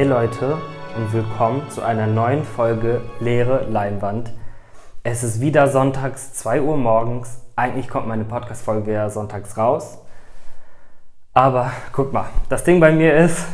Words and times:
Hey 0.00 0.08
Leute 0.08 0.56
und 0.96 1.12
willkommen 1.12 1.68
zu 1.68 1.82
einer 1.82 2.06
neuen 2.06 2.42
Folge 2.42 3.02
Leere 3.20 3.66
Leinwand. 3.70 4.32
Es 5.02 5.22
ist 5.22 5.42
wieder 5.42 5.68
sonntags 5.68 6.32
2 6.32 6.62
Uhr 6.62 6.78
morgens. 6.78 7.42
Eigentlich 7.54 7.86
kommt 7.86 8.08
meine 8.08 8.24
Podcast-Folge 8.24 8.94
ja 8.94 9.10
sonntags 9.10 9.58
raus. 9.58 9.98
Aber 11.34 11.70
guck 11.92 12.14
mal, 12.14 12.30
das 12.48 12.64
Ding 12.64 12.80
bei 12.80 12.92
mir 12.92 13.14
ist, 13.14 13.44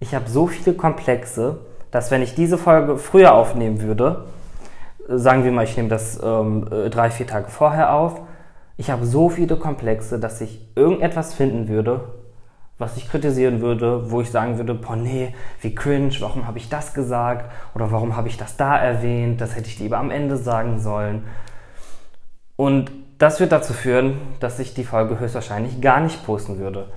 ich 0.00 0.12
habe 0.12 0.28
so 0.28 0.48
viele 0.48 0.74
Komplexe, 0.74 1.60
dass 1.92 2.10
wenn 2.10 2.20
ich 2.20 2.34
diese 2.34 2.58
Folge 2.58 2.98
früher 2.98 3.32
aufnehmen 3.32 3.80
würde, 3.80 4.24
sagen 5.06 5.44
wir 5.44 5.52
mal, 5.52 5.62
ich 5.62 5.76
nehme 5.76 5.88
das 5.88 6.20
ähm, 6.20 6.66
äh, 6.68 6.90
drei, 6.90 7.10
vier 7.10 7.28
Tage 7.28 7.48
vorher 7.48 7.94
auf, 7.94 8.22
ich 8.76 8.90
habe 8.90 9.06
so 9.06 9.28
viele 9.28 9.54
Komplexe, 9.54 10.18
dass 10.18 10.40
ich 10.40 10.68
irgendetwas 10.74 11.32
finden 11.32 11.68
würde, 11.68 12.00
was 12.78 12.96
ich 12.96 13.08
kritisieren 13.08 13.60
würde, 13.60 14.10
wo 14.10 14.20
ich 14.20 14.30
sagen 14.30 14.58
würde, 14.58 14.74
boah 14.74 14.96
nee, 14.96 15.34
wie 15.60 15.74
cringe, 15.74 16.14
warum 16.20 16.46
habe 16.46 16.58
ich 16.58 16.68
das 16.68 16.92
gesagt 16.92 17.50
oder 17.74 17.90
warum 17.90 18.16
habe 18.16 18.28
ich 18.28 18.36
das 18.36 18.56
da 18.56 18.76
erwähnt, 18.76 19.40
das 19.40 19.56
hätte 19.56 19.68
ich 19.68 19.78
lieber 19.78 19.98
am 19.98 20.10
Ende 20.10 20.36
sagen 20.36 20.78
sollen. 20.78 21.24
Und 22.56 22.90
das 23.18 23.40
wird 23.40 23.52
dazu 23.52 23.72
führen, 23.72 24.18
dass 24.40 24.58
ich 24.58 24.74
die 24.74 24.84
Folge 24.84 25.18
höchstwahrscheinlich 25.18 25.80
gar 25.80 26.00
nicht 26.00 26.24
posten 26.24 26.58
würde. 26.58 26.88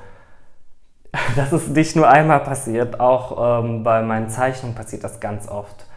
Das 1.35 1.53
ist 1.53 1.69
nicht 1.69 1.95
nur 1.95 2.07
einmal 2.07 2.41
passiert, 2.41 2.99
auch 2.99 3.63
ähm, 3.63 3.83
bei 3.83 4.01
meinen 4.03 4.29
Zeichnungen 4.29 4.75
passiert 4.75 5.03
das 5.03 5.19
ganz 5.19 5.47
oft. 5.47 5.87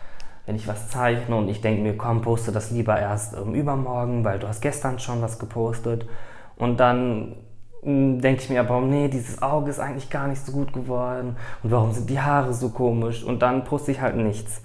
Wenn 0.47 0.57
ich 0.57 0.67
was 0.67 0.89
zeichne 0.89 1.37
und 1.37 1.49
ich 1.49 1.61
denke 1.61 1.83
mir, 1.83 1.97
komm, 1.97 2.23
poste 2.23 2.51
das 2.51 2.71
lieber 2.71 2.99
erst 2.99 3.35
ähm, 3.37 3.55
übermorgen, 3.55 4.25
weil 4.25 4.39
du 4.39 4.49
hast 4.49 4.63
gestern 4.63 4.99
schon 4.99 5.21
was 5.21 5.39
gepostet. 5.39 6.07
Und 6.57 6.81
dann 6.81 7.37
denke 7.85 8.43
ich 8.43 8.49
mir 8.49 8.61
aber, 8.61 8.81
nee, 8.81 9.09
dieses 9.09 9.43
Auge 9.43 9.71
ist 9.71 9.81
eigentlich 9.81 10.09
gar 10.09 10.29
nicht 10.29 10.45
so 10.45 10.53
gut 10.53 10.73
geworden 10.73 11.37
und 11.63 11.71
warum 11.73 11.93
sind 11.93 12.09
die 12.09 12.21
Haare 12.21 12.55
so 12.55 12.69
komisch 12.69 13.25
und 13.25 13.43
dann 13.43 13.65
poste 13.65 13.91
ich 13.91 14.01
halt 14.01 14.17
nichts. 14.17 14.63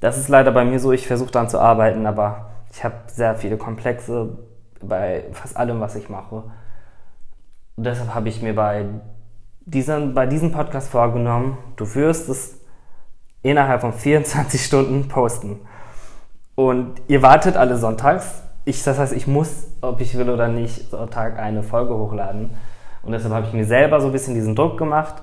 Das 0.00 0.16
ist 0.18 0.28
leider 0.28 0.52
bei 0.52 0.64
mir 0.64 0.78
so, 0.78 0.92
ich 0.92 1.06
versuche 1.06 1.32
daran 1.32 1.48
zu 1.48 1.58
arbeiten, 1.58 2.06
aber 2.06 2.50
ich 2.72 2.84
habe 2.84 2.94
sehr 3.06 3.34
viele 3.34 3.56
Komplexe 3.56 4.38
bei 4.80 5.24
fast 5.32 5.56
allem, 5.56 5.80
was 5.80 5.96
ich 5.96 6.08
mache. 6.08 6.44
Und 7.76 7.84
deshalb 7.84 8.14
habe 8.14 8.28
ich 8.28 8.40
mir 8.40 8.54
bei, 8.54 8.86
diesen, 9.64 10.14
bei 10.14 10.26
diesem 10.26 10.52
Podcast 10.52 10.90
vorgenommen, 10.90 11.58
du 11.76 11.92
wirst 11.94 12.28
es 12.28 12.60
innerhalb 13.42 13.80
von 13.80 13.92
24 13.92 14.64
Stunden 14.64 15.08
posten. 15.08 15.60
Und 16.54 17.02
ihr 17.08 17.22
wartet 17.22 17.56
alle 17.56 17.76
sonntags 17.78 18.43
ich, 18.64 18.82
das 18.82 18.98
heißt, 18.98 19.12
ich 19.12 19.26
muss, 19.26 19.66
ob 19.80 20.00
ich 20.00 20.16
will 20.16 20.30
oder 20.30 20.48
nicht, 20.48 20.90
so 20.90 21.04
Tag 21.06 21.38
eine 21.38 21.62
Folge 21.62 21.94
hochladen. 21.94 22.50
Und 23.02 23.12
deshalb 23.12 23.34
habe 23.34 23.46
ich 23.46 23.52
mir 23.52 23.66
selber 23.66 24.00
so 24.00 24.06
ein 24.06 24.12
bisschen 24.12 24.34
diesen 24.34 24.54
Druck 24.54 24.78
gemacht. 24.78 25.16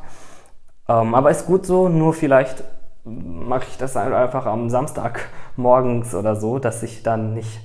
Ähm, 0.88 1.16
aber 1.16 1.32
ist 1.32 1.48
gut 1.48 1.66
so, 1.66 1.90
nur 1.90 2.14
vielleicht 2.14 2.64
mache 3.04 3.66
ich 3.68 3.78
das 3.78 3.98
einfach 3.98 4.46
am 4.46 4.70
Samstag 4.70 5.30
morgens 5.56 6.14
oder 6.14 6.36
so, 6.36 6.60
dass 6.60 6.84
ich 6.84 7.02
dann 7.02 7.34
nicht 7.34 7.62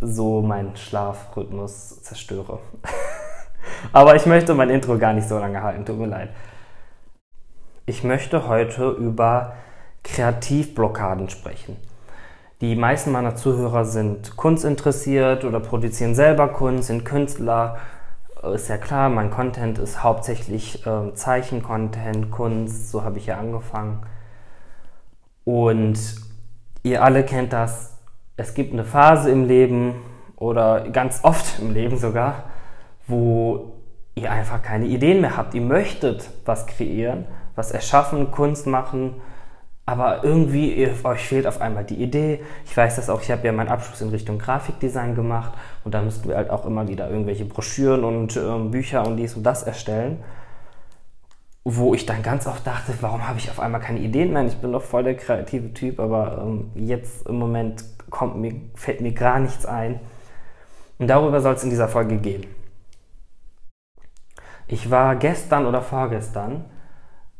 so 0.00 0.42
meinen 0.42 0.76
Schlafrhythmus 0.76 2.02
zerstöre. 2.02 2.60
aber 3.92 4.14
ich 4.14 4.26
möchte 4.26 4.54
mein 4.54 4.70
Intro 4.70 4.98
gar 4.98 5.12
nicht 5.12 5.28
so 5.28 5.38
lange 5.38 5.62
halten, 5.62 5.84
tut 5.84 5.98
mir 5.98 6.06
leid. 6.06 6.30
Ich 7.86 8.04
möchte 8.04 8.46
heute 8.48 8.90
über 8.90 9.54
Kreativblockaden 10.04 11.28
sprechen. 11.28 11.76
Die 12.62 12.74
meisten 12.74 13.12
meiner 13.12 13.36
Zuhörer 13.36 13.84
sind 13.84 14.36
kunstinteressiert 14.36 15.44
oder 15.44 15.60
produzieren 15.60 16.14
selber 16.14 16.48
Kunst, 16.48 16.86
sind 16.86 17.04
Künstler. 17.04 17.76
Ist 18.54 18.68
ja 18.68 18.78
klar, 18.78 19.10
mein 19.10 19.30
Content 19.30 19.78
ist 19.78 20.02
hauptsächlich 20.02 20.86
äh, 20.86 21.12
Zeichencontent, 21.12 22.30
Kunst, 22.30 22.90
so 22.90 23.04
habe 23.04 23.18
ich 23.18 23.26
ja 23.26 23.36
angefangen. 23.36 24.06
Und 25.44 25.98
ihr 26.82 27.04
alle 27.04 27.24
kennt 27.24 27.52
das, 27.52 27.98
es 28.38 28.54
gibt 28.54 28.72
eine 28.72 28.84
Phase 28.84 29.30
im 29.30 29.44
Leben 29.44 29.94
oder 30.36 30.88
ganz 30.88 31.20
oft 31.24 31.58
im 31.58 31.74
Leben 31.74 31.98
sogar, 31.98 32.44
wo 33.06 33.74
ihr 34.14 34.30
einfach 34.32 34.62
keine 34.62 34.86
Ideen 34.86 35.20
mehr 35.20 35.36
habt. 35.36 35.52
Ihr 35.52 35.60
möchtet 35.60 36.30
was 36.46 36.66
kreieren, 36.66 37.26
was 37.54 37.70
erschaffen, 37.70 38.30
Kunst 38.30 38.66
machen, 38.66 39.20
aber 39.86 40.24
irgendwie 40.24 40.90
euch 41.04 41.28
fehlt 41.28 41.46
auf 41.46 41.60
einmal 41.60 41.84
die 41.84 42.02
Idee. 42.02 42.40
Ich 42.64 42.76
weiß 42.76 42.96
das 42.96 43.08
auch, 43.08 43.22
ich 43.22 43.30
habe 43.30 43.46
ja 43.46 43.52
meinen 43.52 43.68
Abschluss 43.68 44.00
in 44.00 44.08
Richtung 44.08 44.38
Grafikdesign 44.38 45.14
gemacht 45.14 45.52
und 45.84 45.94
da 45.94 46.02
müssten 46.02 46.28
wir 46.28 46.36
halt 46.36 46.50
auch 46.50 46.66
immer 46.66 46.88
wieder 46.88 47.08
irgendwelche 47.08 47.44
Broschüren 47.44 48.02
und 48.02 48.36
ähm, 48.36 48.72
Bücher 48.72 49.06
und 49.06 49.16
dies 49.16 49.34
und 49.34 49.44
das 49.44 49.62
erstellen. 49.62 50.22
Wo 51.62 51.94
ich 51.94 52.04
dann 52.04 52.22
ganz 52.22 52.46
oft 52.48 52.66
dachte, 52.66 52.94
warum 53.00 53.26
habe 53.26 53.38
ich 53.38 53.48
auf 53.48 53.60
einmal 53.60 53.80
keine 53.80 54.00
Ideen 54.00 54.32
mehr? 54.32 54.44
Ich 54.44 54.56
bin 54.56 54.72
doch 54.72 54.82
voll 54.82 55.04
der 55.04 55.16
kreative 55.16 55.72
Typ, 55.72 56.00
aber 56.00 56.42
ähm, 56.42 56.70
jetzt 56.74 57.26
im 57.28 57.38
Moment 57.38 57.84
kommt 58.10 58.36
mir, 58.36 58.54
fällt 58.74 59.00
mir 59.00 59.12
gar 59.12 59.38
nichts 59.38 59.66
ein. 59.66 60.00
Und 60.98 61.08
darüber 61.08 61.40
soll 61.40 61.54
es 61.54 61.64
in 61.64 61.70
dieser 61.70 61.88
Folge 61.88 62.16
gehen. 62.16 62.44
Ich 64.68 64.90
war 64.90 65.14
gestern 65.14 65.66
oder 65.66 65.80
vorgestern 65.80 66.64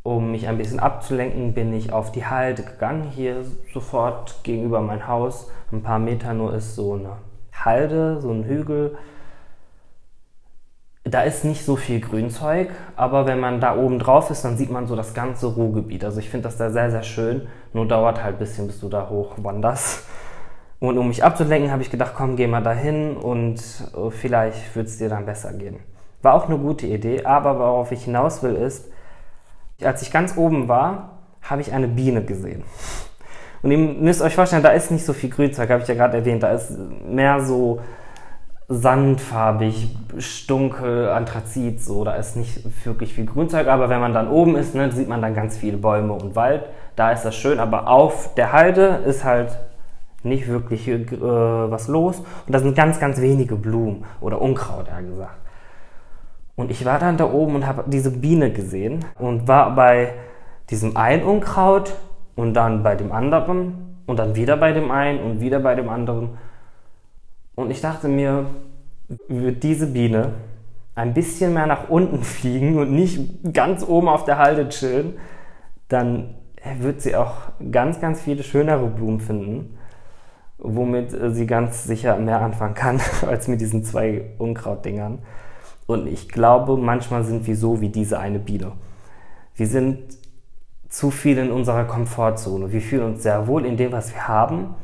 um 0.06 0.30
mich 0.30 0.46
ein 0.46 0.56
bisschen 0.56 0.78
abzulenken, 0.78 1.52
bin 1.52 1.72
ich 1.72 1.92
auf 1.92 2.12
die 2.12 2.24
Halde 2.24 2.62
gegangen. 2.62 3.10
Hier 3.10 3.44
sofort 3.74 4.44
gegenüber 4.44 4.80
mein 4.80 5.08
Haus, 5.08 5.50
ein 5.72 5.82
paar 5.82 5.98
Meter 5.98 6.32
nur 6.32 6.54
ist 6.54 6.76
so 6.76 6.92
eine 6.92 7.16
Halde, 7.52 8.20
so 8.20 8.30
ein 8.30 8.44
Hügel. 8.44 8.96
Da 11.02 11.22
ist 11.22 11.44
nicht 11.44 11.64
so 11.64 11.76
viel 11.76 12.00
Grünzeug, 12.00 12.70
aber 12.94 13.26
wenn 13.26 13.40
man 13.40 13.60
da 13.60 13.76
oben 13.76 13.98
drauf 13.98 14.30
ist, 14.30 14.44
dann 14.44 14.56
sieht 14.56 14.70
man 14.70 14.86
so 14.86 14.94
das 14.94 15.12
ganze 15.12 15.48
Ruhrgebiet. 15.48 16.04
Also 16.04 16.20
ich 16.20 16.30
finde 16.30 16.44
das 16.44 16.56
da 16.56 16.70
sehr, 16.70 16.90
sehr 16.90 17.02
schön. 17.02 17.48
Nur 17.72 17.86
dauert 17.86 18.22
halt 18.22 18.36
ein 18.36 18.38
bisschen, 18.38 18.68
bis 18.68 18.80
du 18.80 18.88
da 18.88 19.08
hoch 19.08 19.34
wanderst. 19.38 20.04
Und 20.78 20.98
um 20.98 21.08
mich 21.08 21.24
abzulenken, 21.24 21.72
habe 21.72 21.82
ich 21.82 21.90
gedacht, 21.90 22.12
komm, 22.16 22.36
geh 22.36 22.46
mal 22.46 22.62
dahin 22.62 23.16
und 23.16 23.56
äh, 23.96 24.10
vielleicht 24.10 24.76
wird 24.76 24.86
es 24.86 24.98
dir 24.98 25.08
dann 25.08 25.26
besser 25.26 25.52
gehen. 25.52 25.78
War 26.22 26.34
auch 26.34 26.48
eine 26.48 26.58
gute 26.58 26.86
Idee, 26.86 27.24
aber 27.24 27.58
worauf 27.58 27.92
ich 27.92 28.04
hinaus 28.04 28.42
will 28.42 28.54
ist, 28.54 28.90
als 29.82 30.02
ich 30.02 30.10
ganz 30.10 30.36
oben 30.36 30.68
war, 30.68 31.18
habe 31.42 31.60
ich 31.60 31.72
eine 31.72 31.88
Biene 31.88 32.24
gesehen. 32.24 32.62
Und 33.62 33.70
ihr 33.70 33.78
müsst 33.78 34.22
euch 34.22 34.34
vorstellen, 34.34 34.62
da 34.62 34.70
ist 34.70 34.90
nicht 34.90 35.04
so 35.04 35.12
viel 35.12 35.30
Grünzeug, 35.30 35.70
habe 35.70 35.82
ich 35.82 35.88
ja 35.88 35.94
gerade 35.94 36.16
erwähnt. 36.16 36.42
Da 36.42 36.52
ist 36.52 36.72
mehr 37.08 37.40
so 37.40 37.80
sandfarbig, 38.68 39.96
dunkel, 40.46 41.08
Anthrazit, 41.08 41.82
so. 41.82 42.04
Da 42.04 42.14
ist 42.14 42.36
nicht 42.36 42.86
wirklich 42.86 43.14
viel 43.14 43.26
Grünzeug. 43.26 43.68
Aber 43.68 43.88
wenn 43.88 44.00
man 44.00 44.12
dann 44.12 44.28
oben 44.28 44.56
ist, 44.56 44.74
ne, 44.74 44.90
sieht 44.92 45.08
man 45.08 45.22
dann 45.22 45.34
ganz 45.34 45.56
viele 45.56 45.78
Bäume 45.78 46.12
und 46.12 46.36
Wald. 46.36 46.64
Da 46.96 47.12
ist 47.12 47.22
das 47.22 47.34
schön. 47.34 47.58
Aber 47.58 47.88
auf 47.88 48.34
der 48.34 48.52
Halde 48.52 49.02
ist 49.06 49.24
halt 49.24 49.58
nicht 50.22 50.48
wirklich 50.48 50.88
äh, 50.88 51.06
was 51.20 51.88
los. 51.88 52.18
Und 52.18 52.52
da 52.52 52.58
sind 52.58 52.76
ganz, 52.76 52.98
ganz 52.98 53.20
wenige 53.20 53.56
Blumen 53.56 54.04
oder 54.20 54.40
Unkraut, 54.40 54.88
eher 54.88 55.02
gesagt. 55.02 55.45
Und 56.56 56.70
ich 56.70 56.84
war 56.84 56.98
dann 56.98 57.18
da 57.18 57.30
oben 57.30 57.54
und 57.54 57.66
habe 57.66 57.84
diese 57.86 58.10
Biene 58.10 58.50
gesehen 58.50 59.04
und 59.18 59.46
war 59.46 59.74
bei 59.74 60.14
diesem 60.70 60.96
einen 60.96 61.22
Unkraut 61.22 61.94
und 62.34 62.54
dann 62.54 62.82
bei 62.82 62.96
dem 62.96 63.12
anderen 63.12 63.98
und 64.06 64.18
dann 64.18 64.34
wieder 64.36 64.56
bei 64.56 64.72
dem 64.72 64.90
einen 64.90 65.20
und 65.20 65.40
wieder 65.40 65.60
bei 65.60 65.74
dem 65.74 65.88
anderen. 65.88 66.38
Und 67.54 67.70
ich 67.70 67.80
dachte 67.80 68.08
mir, 68.08 68.46
wird 69.28 69.62
diese 69.62 69.86
Biene 69.86 70.32
ein 70.94 71.12
bisschen 71.12 71.54
mehr 71.54 71.66
nach 71.66 71.88
unten 71.88 72.22
fliegen 72.22 72.78
und 72.78 72.90
nicht 72.90 73.52
ganz 73.52 73.86
oben 73.86 74.08
auf 74.08 74.24
der 74.24 74.38
Halde 74.38 74.68
chillen, 74.70 75.18
dann 75.88 76.34
wird 76.80 77.00
sie 77.00 77.14
auch 77.14 77.34
ganz, 77.70 78.00
ganz 78.00 78.20
viele 78.20 78.42
schönere 78.42 78.86
Blumen 78.88 79.20
finden, 79.20 79.78
womit 80.58 81.10
sie 81.10 81.46
ganz 81.46 81.84
sicher 81.84 82.16
mehr 82.16 82.40
anfangen 82.40 82.74
kann 82.74 83.00
als 83.26 83.46
mit 83.46 83.60
diesen 83.60 83.84
zwei 83.84 84.30
Unkrautdingern. 84.38 85.18
Und 85.86 86.06
ich 86.06 86.28
glaube, 86.28 86.76
manchmal 86.76 87.24
sind 87.24 87.46
wir 87.46 87.56
so 87.56 87.80
wie 87.80 87.88
diese 87.88 88.18
eine 88.18 88.38
Biene. 88.38 88.72
Wir 89.54 89.66
sind 89.66 89.98
zu 90.88 91.10
viel 91.10 91.38
in 91.38 91.50
unserer 91.50 91.84
Komfortzone. 91.84 92.72
Wir 92.72 92.80
fühlen 92.80 93.04
uns 93.04 93.22
sehr 93.22 93.46
wohl 93.46 93.64
in 93.64 93.76
dem, 93.76 93.92
was 93.92 94.12
wir 94.12 94.26
haben. 94.28 94.74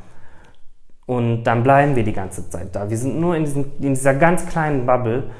Und 1.06 1.44
dann 1.44 1.62
bleiben 1.62 1.96
wir 1.96 2.04
die 2.04 2.12
ganze 2.12 2.49
Zeit 2.49 2.75
da. 2.75 2.88
Wir 2.88 2.96
sind 2.96 3.20
nur 3.20 3.37
in, 3.37 3.44
diesen, 3.44 3.76
in 3.81 3.94
dieser 3.94 4.14
ganz 4.14 4.46
kleinen 4.46 4.87
Bubble. 4.87 5.31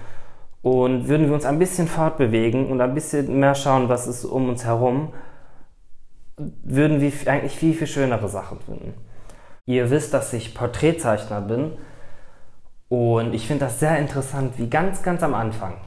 Und 0.62 1.09
würden 1.09 1.26
wir 1.26 1.35
uns 1.35 1.44
ein 1.44 1.59
bisschen 1.59 1.88
fortbewegen 1.88 2.67
und 2.70 2.81
ein 2.81 2.94
bisschen 2.94 3.41
mehr 3.41 3.55
schauen, 3.55 3.88
was 3.88 4.06
ist 4.06 4.25
um 4.25 4.49
uns 4.49 4.65
herum, 4.65 5.12
würden 6.37 7.00
wir 7.00 7.12
eigentlich 7.26 7.56
viel, 7.56 7.75
viel 7.75 7.87
schönere 7.87 8.29
Sachen 8.29 8.61
finden. 8.61 8.94
Ihr 9.67 9.91
wisst, 9.91 10.15
dass 10.15 10.32
ich 10.32 10.55
Porträtzeichner 10.55 11.41
bin 11.41 11.73
und 12.93 13.33
ich 13.33 13.47
finde 13.47 13.65
das 13.65 13.81
sehr 13.81 13.97
interessant, 13.99 14.59
wie 14.59 14.69
ganz, 14.69 15.03
ganz 15.03 15.23
am 15.23 15.33
Anfang, 15.33 15.79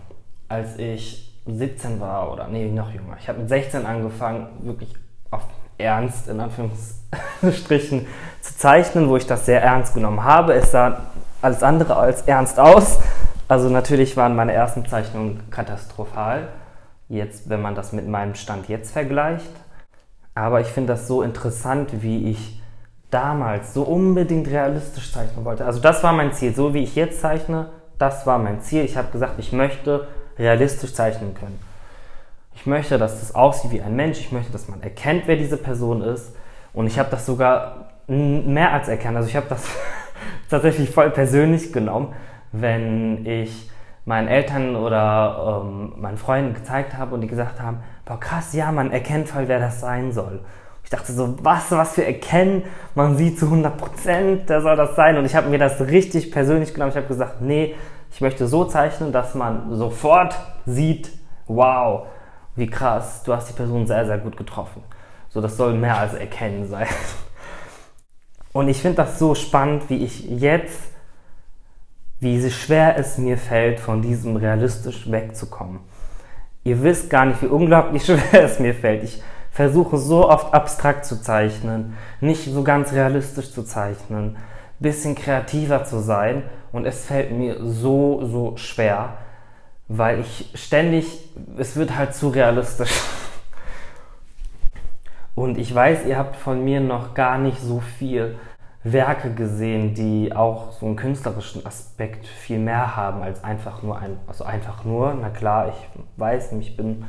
als 0.48 0.80
ich 0.80 1.40
17 1.46 2.00
war 2.00 2.34
oder 2.34 2.48
nee, 2.48 2.68
noch 2.72 2.92
jünger, 2.92 3.16
ich 3.20 3.30
habe 3.30 3.42
mit 3.42 3.48
16 3.48 3.86
angefangen, 3.86 4.48
wirklich 4.64 4.92
auf 5.30 5.44
Ernst, 5.78 6.28
in 6.28 6.40
Anführungsstrichen, 6.40 8.08
zu 8.42 8.58
zeichnen, 8.58 9.08
wo 9.08 9.18
ich 9.18 9.28
das 9.28 9.46
sehr 9.46 9.62
ernst 9.62 9.94
genommen 9.94 10.24
habe. 10.24 10.56
Es 10.56 10.72
sah 10.72 11.12
alles 11.44 11.62
andere 11.62 11.96
als 11.96 12.24
ernst 12.24 12.60
aus. 12.60 12.98
Also 13.48 13.70
natürlich 13.70 14.18
waren 14.18 14.36
meine 14.36 14.54
ersten 14.54 14.84
Zeichnungen 14.88 15.48
katastrophal. 15.52 16.48
Jetzt, 17.08 17.50
wenn 17.50 17.62
man 17.62 17.76
das 17.76 17.94
mit 17.94 18.08
meinem 18.08 18.34
Stand 18.34 18.68
jetzt 18.68 18.94
vergleicht. 18.94 19.52
Aber 20.34 20.60
ich 20.60 20.68
finde 20.70 20.94
das 20.94 21.06
so 21.06 21.22
interessant, 21.22 22.02
wie 22.02 22.32
ich 22.32 22.60
damals 23.16 23.74
so 23.74 23.84
unbedingt 23.84 24.50
realistisch 24.50 25.14
zeichnen 25.14 25.46
wollte. 25.46 25.66
Also 25.66 25.80
das 25.80 26.04
war 26.04 26.12
mein 26.12 26.34
Ziel. 26.34 26.54
So 26.54 26.74
wie 26.74 26.84
ich 26.84 26.96
jetzt 26.96 27.22
zeichne, 27.22 27.70
das 27.98 28.28
war 28.28 28.38
mein 28.40 28.60
Ziel. 28.60 28.84
Ich 28.84 28.98
habe 28.98 29.10
gesagt, 29.10 29.36
ich 29.38 29.54
möchte 29.54 30.10
realistisch 30.38 30.94
zeichnen 30.94 31.34
können. 31.34 31.58
Ich 32.56 32.66
möchte, 32.66 32.98
dass 32.98 33.22
das 33.22 33.34
aussieht 33.34 33.72
wie 33.72 33.82
ein 33.82 33.96
Mensch. 33.96 34.20
Ich 34.20 34.34
möchte, 34.34 34.52
dass 34.52 34.68
man 34.68 34.84
erkennt, 34.84 35.24
wer 35.28 35.38
diese 35.38 35.56
Person 35.56 36.02
ist. 36.02 36.36
Und 36.74 36.88
ich 36.88 37.00
habe 37.00 37.10
das 37.10 37.26
sogar 37.26 37.92
mehr 38.08 38.74
als 38.74 38.90
erkannt. 38.90 39.16
Also 39.16 39.30
ich 39.30 39.38
habe 39.38 39.48
das 39.48 39.66
tatsächlich 40.50 40.90
voll 40.90 41.10
persönlich 41.10 41.72
genommen, 41.72 42.14
wenn 42.52 43.26
ich 43.26 43.72
meinen 44.04 44.28
Eltern 44.28 44.76
oder 44.76 45.64
ähm, 45.64 45.94
meinen 45.96 46.18
Freunden 46.18 46.54
gezeigt 46.54 46.98
habe 46.98 47.16
und 47.16 47.22
die 47.22 47.28
gesagt 47.28 47.62
haben, 47.62 47.80
boah 48.04 48.20
krass, 48.20 48.54
ja, 48.54 48.74
man 48.74 48.92
erkennt 48.92 49.30
voll, 49.30 49.48
wer 49.48 49.60
das 49.60 49.80
sein 49.80 50.12
soll. 50.12 50.42
Ich 50.86 50.92
dachte 50.92 51.12
so, 51.12 51.36
was, 51.42 51.72
was 51.72 51.94
für 51.94 52.06
erkennen? 52.06 52.62
Man 52.94 53.18
sieht 53.18 53.40
zu 53.40 53.46
100 53.46 53.76
Prozent, 53.76 54.50
der 54.50 54.62
soll 54.62 54.76
das 54.76 54.96
sein. 54.96 55.18
Und 55.18 55.26
ich 55.26 55.36
habe 55.36 55.50
mir 55.50 55.58
das 55.58 55.82
richtig 55.82 56.32
persönlich 56.32 56.76
genommen. 56.76 56.92
Ich 56.92 56.96
habe 56.96 57.08
gesagt, 57.08 57.42
nee, 57.42 57.74
ich 58.12 58.22
möchte 58.22 58.46
so 58.48 58.66
zeichnen, 58.66 59.12
dass 59.12 59.34
man 59.34 59.76
sofort 59.76 60.36
sieht, 60.68 61.10
wow, 61.48 62.06
wie 62.56 62.68
krass, 62.68 63.24
du 63.24 63.34
hast 63.34 63.50
die 63.50 63.54
Person 63.54 63.88
sehr, 63.88 64.06
sehr 64.06 64.20
gut 64.20 64.38
getroffen. 64.38 64.84
So, 65.30 65.42
das 65.42 65.58
soll 65.58 65.74
mehr 65.74 65.98
als 65.98 66.14
erkennen 66.14 66.68
sein. 66.70 66.88
Und 68.54 68.70
ich 68.70 68.80
finde 68.80 68.98
das 68.98 69.18
so 69.18 69.34
spannend, 69.34 69.90
wie 69.90 70.04
ich 70.04 70.30
jetzt, 70.30 70.80
wie 72.20 72.50
schwer 72.52 72.96
es 72.98 73.18
mir 73.18 73.40
fällt, 73.40 73.80
von 73.80 74.04
diesem 74.04 74.36
realistisch 74.36 75.12
wegzukommen. 75.12 75.80
Ihr 76.64 76.84
wisst 76.84 77.10
gar 77.10 77.26
nicht, 77.26 77.42
wie 77.42 77.48
unglaublich 77.48 78.06
schwer 78.06 78.44
es 78.44 78.60
mir 78.60 78.76
fällt. 78.76 79.04
Ich 79.04 79.24
versuche 79.56 79.98
so 79.98 80.30
oft 80.30 80.54
abstrakt 80.54 81.06
zu 81.06 81.22
zeichnen, 81.22 81.96
nicht 82.20 82.44
so 82.44 82.62
ganz 82.62 82.92
realistisch 82.92 83.54
zu 83.54 83.64
zeichnen, 83.64 84.36
bisschen 84.80 85.16
kreativer 85.16 85.86
zu 85.86 86.00
sein 86.00 86.44
und 86.74 86.86
es 86.86 87.06
fällt 87.06 87.32
mir 87.32 87.56
so, 87.64 88.26
so 88.26 88.58
schwer, 88.58 89.14
weil 89.88 90.20
ich 90.20 90.52
ständig, 90.56 91.30
es 91.58 91.78
wird 91.78 91.96
halt 91.96 92.14
zu 92.14 92.30
realistisch. 92.30 92.92
Und 95.36 95.58
ich 95.58 95.76
weiß, 95.76 96.06
ihr 96.06 96.18
habt 96.18 96.38
von 96.38 96.64
mir 96.64 96.80
noch 96.80 97.14
gar 97.14 97.38
nicht 97.38 97.60
so 97.60 97.82
viel 97.82 98.38
Werke 98.84 99.34
gesehen, 99.34 99.94
die 99.94 100.34
auch 100.34 100.72
so 100.72 100.86
einen 100.86 100.96
künstlerischen 100.96 101.66
Aspekt 101.66 102.26
viel 102.26 102.58
mehr 102.58 102.96
haben 102.96 103.22
als 103.22 103.44
einfach 103.44 103.84
nur 103.84 104.00
ein, 104.00 104.18
also 104.28 104.46
einfach 104.46 104.86
nur, 104.86 105.14
na 105.14 105.30
klar, 105.30 105.70
ich 105.70 105.90
weiß, 106.16 106.54
ich 106.54 106.78
bin 106.78 107.04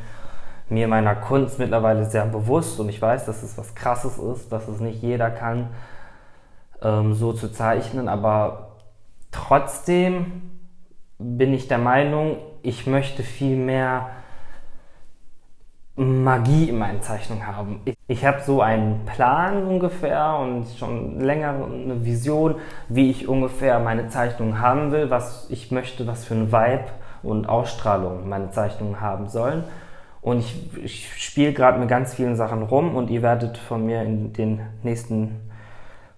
mir 0.69 0.89
meiner 0.89 1.15
Kunst 1.15 1.59
mittlerweile 1.59 2.05
sehr 2.05 2.27
bewusst 2.27 2.81
und 2.81 2.89
ich 2.89 3.01
weiß, 3.01 3.25
dass 3.27 3.43
es 3.43 3.57
was 3.57 3.75
Krasses 3.75 4.19
ist, 4.19 4.51
dass 4.51 4.69
es 4.69 4.81
nicht 4.81 5.03
jeder 5.03 5.31
kann, 5.31 5.69
ähm, 6.83 7.15
so 7.15 7.33
zu 7.33 7.53
zeichnen, 7.53 8.09
aber 8.09 8.77
trotzdem 9.31 10.51
bin 11.19 11.55
ich 11.55 11.69
der 11.69 11.79
Meinung, 11.79 12.39
ich 12.63 12.87
möchte 12.87 13.23
viel 13.23 13.57
mehr 13.57 14.09
Magie 15.99 16.69
in 16.69 16.79
meinen 16.79 17.01
Zeichnungen 17.01 17.47
haben. 17.47 17.81
Ich, 17.87 17.97
ich 18.07 18.27
habe 18.27 18.43
so 18.43 18.61
einen 18.61 19.07
Plan 19.07 19.67
ungefähr 19.67 20.37
und 20.39 20.67
schon 20.79 21.21
länger 21.21 21.55
eine 21.55 22.05
Vision, 22.05 22.57
wie 22.89 23.11
ich 23.11 23.29
ungefähr 23.29 23.79
meine 23.79 24.09
Zeichnungen 24.09 24.61
haben 24.61 24.93
will, 24.93 25.09
was 25.09 25.49
ich 25.49 25.71
möchte, 25.71 26.07
was 26.07 26.27
für 26.27 26.35
ein 26.35 26.53
Vibe 26.53 26.85
und 27.23 27.49
Ausstrahlung 27.49 28.29
meine 28.29 28.51
Zeichnungen 28.51 29.01
haben 29.01 29.29
sollen. 29.29 29.65
Und 30.27 30.41
ich, 30.41 30.57
ich 30.83 31.23
spiele 31.23 31.53
gerade 31.53 31.79
mit 31.79 31.89
ganz 31.89 32.15
vielen 32.15 32.35
Sachen 32.35 32.65
rum 32.65 32.97
und 32.97 33.11
ihr 33.11 33.23
werdet 33.23 33.57
von 33.57 33.87
mir 33.87 34.03
in 34.03 34.33
den 34.33 34.61
nächsten 34.83 35.37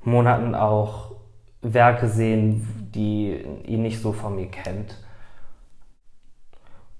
Monaten 0.02 0.55
auch 0.55 1.12
Werke 1.60 2.08
sehen, 2.08 2.90
die 2.94 3.38
ihr 3.66 3.76
nicht 3.76 4.00
so 4.00 4.14
von 4.14 4.34
mir 4.34 4.46
kennt. 4.46 4.96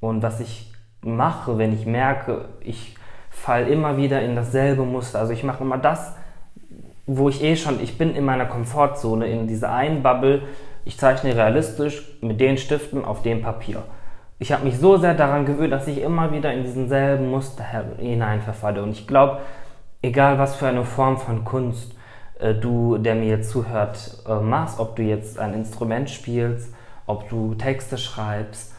Und 0.01 0.23
was 0.23 0.39
ich 0.41 0.71
mache, 1.01 1.57
wenn 1.57 1.73
ich 1.73 1.87
merke, 1.87 2.51
ich 2.61 2.95
falle 3.31 3.69
immer 3.69 3.97
wieder 3.97 4.21
in 4.21 4.37
dasselbe 4.37 4.85
Muster. 4.85 5.21
Also 5.21 5.33
ich 5.33 5.45
mache 5.45 5.65
immer 5.65 5.79
das, 5.79 6.15
wo 7.07 7.31
ich 7.31 7.43
eh 7.43 7.57
schon, 7.57 7.81
ich 7.81 7.97
bin 7.97 8.15
in 8.15 8.27
meiner 8.27 8.45
Komfortzone, 8.45 9.29
in 9.29 9.47
dieser 9.47 9.73
einen 9.73 10.03
Bubble. 10.03 10.43
Ich 10.85 10.99
zeichne 10.99 11.35
realistisch 11.35 12.19
mit 12.21 12.39
den 12.39 12.59
Stiften 12.59 13.03
auf 13.03 13.23
dem 13.23 13.41
Papier 13.41 13.83
ich 14.39 14.53
habe 14.53 14.65
mich 14.65 14.79
so 14.79 14.97
sehr 14.97 15.15
daran 15.15 15.47
gewöhnt, 15.47 15.73
dass 15.73 15.89
ich 15.89 16.01
immer 16.01 16.33
wieder 16.33 16.53
in 16.53 16.63
diesen 16.63 16.89
selben 16.89 17.31
Muster 17.31 17.65
hinein 17.99 18.41
verfalle. 18.41 18.83
Und 18.83 18.91
ich 18.91 19.07
glaube, 19.07 19.41
egal 20.01 20.39
was 20.39 20.57
für 20.57 20.69
eine 20.69 20.85
Form 20.85 21.19
von 21.19 21.45
Kunst 21.45 21.95
äh, 22.39 22.55
du, 22.55 22.99
der 22.99 23.17
mir 23.17 23.29
jetzt 23.29 23.51
zuhört, 23.51 24.23
äh, 24.29 24.37
machst, 24.37 24.79
ob 24.79 24.97
du 24.97 25.03
jetzt 25.03 25.39
ein 25.39 25.55
Instrument 25.55 26.09
spielst, 26.09 26.73
ob 27.07 27.29
du 27.29 27.55
Texte 27.55 27.99
schreibst, 27.99 28.75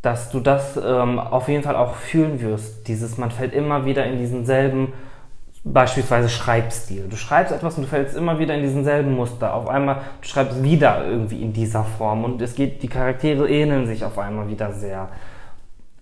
dass 0.00 0.30
du 0.30 0.38
das 0.38 0.76
ähm, 0.76 1.18
auf 1.18 1.48
jeden 1.48 1.64
Fall 1.64 1.76
auch 1.76 1.94
fühlen 1.94 2.40
wirst. 2.40 2.86
Dieses, 2.88 3.18
man 3.18 3.30
fällt 3.30 3.54
immer 3.54 3.86
wieder 3.86 4.04
in 4.04 4.18
diesen 4.18 4.44
selben 4.44 4.92
beispielsweise 5.64 6.28
Schreibstil. 6.28 7.08
Du 7.08 7.16
schreibst 7.16 7.52
etwas 7.52 7.76
und 7.76 7.84
du 7.84 7.88
fällst 7.88 8.16
immer 8.16 8.38
wieder 8.38 8.54
in 8.54 8.62
diesen 8.62 8.84
selben 8.84 9.14
Muster. 9.14 9.54
Auf 9.54 9.68
einmal, 9.68 10.02
du 10.20 10.28
schreibst 10.28 10.62
wieder 10.62 11.06
irgendwie 11.06 11.42
in 11.42 11.54
dieser 11.54 11.84
Form 11.84 12.24
und 12.24 12.40
es 12.42 12.54
geht, 12.54 12.82
die 12.82 12.88
Charaktere 12.88 13.48
ähneln 13.48 13.86
sich 13.86 14.04
auf 14.04 14.18
einmal 14.18 14.48
wieder 14.48 14.72
sehr. 14.72 15.08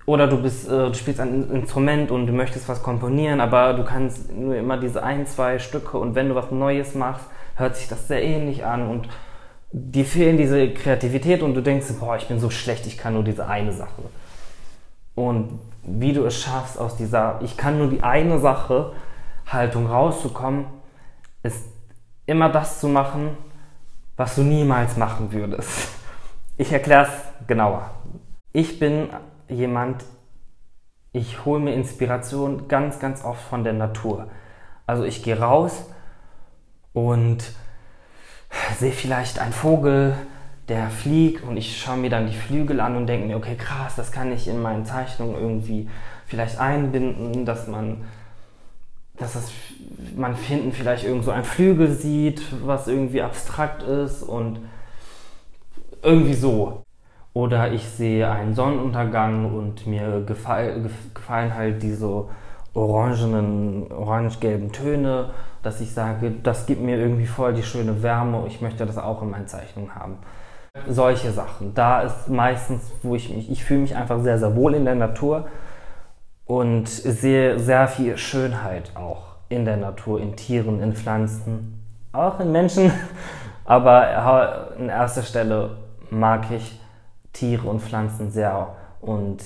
Oder 0.04 0.26
du 0.26 0.42
bist, 0.42 0.66
äh, 0.66 0.88
du 0.88 0.94
spielst 0.94 1.20
ein 1.20 1.48
Instrument 1.50 2.10
und 2.10 2.26
du 2.26 2.32
möchtest 2.32 2.68
was 2.68 2.82
komponieren, 2.82 3.40
aber 3.40 3.74
du 3.74 3.84
kannst 3.84 4.32
nur 4.32 4.56
immer 4.56 4.76
diese 4.76 5.04
ein, 5.04 5.26
zwei 5.26 5.60
Stücke 5.60 5.96
und 5.96 6.16
wenn 6.16 6.28
du 6.28 6.34
was 6.34 6.50
Neues 6.50 6.96
machst, 6.96 7.24
hört 7.54 7.76
sich 7.76 7.88
das 7.88 8.08
sehr 8.08 8.22
ähnlich 8.22 8.64
an 8.64 8.88
und 8.88 9.08
dir 9.70 10.04
fehlen 10.04 10.36
diese 10.36 10.70
Kreativität 10.70 11.40
und 11.40 11.54
du 11.54 11.60
denkst, 11.60 11.86
boah, 12.00 12.16
ich 12.16 12.26
bin 12.26 12.40
so 12.40 12.50
schlecht, 12.50 12.86
ich 12.86 12.98
kann 12.98 13.14
nur 13.14 13.22
diese 13.22 13.46
eine 13.46 13.72
Sache. 13.72 14.02
Und 15.14 15.60
wie 15.84 16.12
du 16.12 16.24
es 16.24 16.40
schaffst 16.40 16.78
aus 16.78 16.96
dieser, 16.96 17.38
ich 17.42 17.56
kann 17.56 17.78
nur 17.78 17.88
die 17.88 18.02
eine 18.02 18.40
Sache, 18.40 18.92
Haltung 19.52 19.86
rauszukommen, 19.86 20.66
ist 21.42 21.64
immer 22.26 22.48
das 22.48 22.80
zu 22.80 22.88
machen, 22.88 23.36
was 24.16 24.34
du 24.36 24.42
niemals 24.42 24.96
machen 24.96 25.32
würdest. 25.32 25.88
Ich 26.56 26.72
erkläre 26.72 27.04
es 27.06 27.46
genauer. 27.46 27.90
Ich 28.52 28.78
bin 28.78 29.08
jemand, 29.48 30.04
ich 31.12 31.44
hole 31.44 31.60
mir 31.60 31.74
Inspiration 31.74 32.68
ganz, 32.68 32.98
ganz 32.98 33.24
oft 33.24 33.42
von 33.42 33.64
der 33.64 33.72
Natur. 33.72 34.28
Also 34.86 35.04
ich 35.04 35.22
gehe 35.22 35.38
raus 35.38 35.86
und 36.92 37.52
sehe 38.78 38.92
vielleicht 38.92 39.38
einen 39.38 39.52
Vogel, 39.52 40.14
der 40.68 40.90
fliegt 40.90 41.42
und 41.42 41.56
ich 41.56 41.80
schaue 41.80 41.96
mir 41.96 42.10
dann 42.10 42.26
die 42.26 42.36
Flügel 42.36 42.80
an 42.80 42.96
und 42.96 43.06
denke 43.06 43.26
mir, 43.26 43.36
okay, 43.36 43.56
krass, 43.56 43.94
das 43.96 44.12
kann 44.12 44.32
ich 44.32 44.48
in 44.48 44.62
meinen 44.62 44.84
Zeichnungen 44.84 45.34
irgendwie 45.34 45.88
vielleicht 46.26 46.58
einbinden, 46.58 47.44
dass 47.44 47.66
man 47.66 48.04
dass 49.22 49.34
das, 49.34 49.50
man 50.16 50.34
hinten 50.34 50.72
vielleicht 50.72 51.04
irgend 51.04 51.24
so 51.24 51.30
ein 51.30 51.44
Flügel 51.44 51.92
sieht, 51.92 52.42
was 52.66 52.88
irgendwie 52.88 53.22
abstrakt 53.22 53.82
ist 53.82 54.22
und 54.22 54.58
irgendwie 56.02 56.34
so. 56.34 56.82
Oder 57.34 57.72
ich 57.72 57.88
sehe 57.88 58.30
einen 58.30 58.54
Sonnenuntergang 58.54 59.54
und 59.54 59.86
mir 59.86 60.22
gefall, 60.26 60.90
gefallen 61.14 61.54
halt 61.54 61.82
diese 61.82 62.26
orangenen, 62.74 63.90
orange-gelben 63.90 64.72
Töne, 64.72 65.30
dass 65.62 65.80
ich 65.80 65.92
sage, 65.92 66.32
das 66.42 66.66
gibt 66.66 66.82
mir 66.82 66.98
irgendwie 66.98 67.26
voll 67.26 67.54
die 67.54 67.62
schöne 67.62 68.02
Wärme, 68.02 68.44
ich 68.48 68.60
möchte 68.60 68.84
das 68.84 68.98
auch 68.98 69.22
in 69.22 69.30
meinen 69.30 69.46
Zeichnungen 69.46 69.94
haben. 69.94 70.18
Solche 70.88 71.32
Sachen. 71.32 71.74
Da 71.74 72.02
ist 72.02 72.28
meistens, 72.28 72.82
wo 73.02 73.14
ich 73.14 73.34
mich, 73.34 73.50
ich 73.50 73.64
fühle 73.64 73.80
mich 73.80 73.94
einfach 73.94 74.20
sehr, 74.22 74.38
sehr 74.38 74.56
wohl 74.56 74.74
in 74.74 74.84
der 74.84 74.94
Natur 74.94 75.46
und 76.46 76.88
sehe 76.88 77.58
sehr 77.58 77.88
viel 77.88 78.16
Schönheit 78.16 78.92
auch 78.94 79.36
in 79.48 79.64
der 79.64 79.76
Natur, 79.76 80.20
in 80.20 80.36
Tieren, 80.36 80.80
in 80.80 80.94
Pflanzen, 80.94 81.82
auch 82.12 82.40
in 82.40 82.52
Menschen. 82.52 82.90
Aber 83.64 84.72
in 84.78 84.88
erster 84.88 85.22
Stelle 85.22 85.76
mag 86.10 86.50
ich 86.50 86.80
Tiere 87.32 87.68
und 87.68 87.80
Pflanzen 87.80 88.30
sehr 88.30 88.74
und 89.00 89.42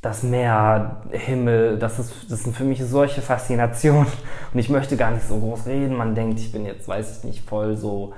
das 0.00 0.24
Meer, 0.24 1.02
Himmel, 1.10 1.78
das, 1.78 1.98
ist, 1.98 2.30
das 2.30 2.42
sind 2.42 2.56
für 2.56 2.64
mich 2.64 2.82
solche 2.84 3.22
Faszinationen 3.22 4.08
und 4.52 4.58
ich 4.58 4.68
möchte 4.68 4.96
gar 4.96 5.12
nicht 5.12 5.26
so 5.26 5.38
groß 5.38 5.66
reden. 5.66 5.96
Man 5.96 6.14
denkt, 6.14 6.40
ich 6.40 6.50
bin 6.50 6.64
jetzt, 6.64 6.88
weiß 6.88 7.18
ich 7.18 7.24
nicht, 7.24 7.48
voll 7.48 7.76
so 7.76 8.12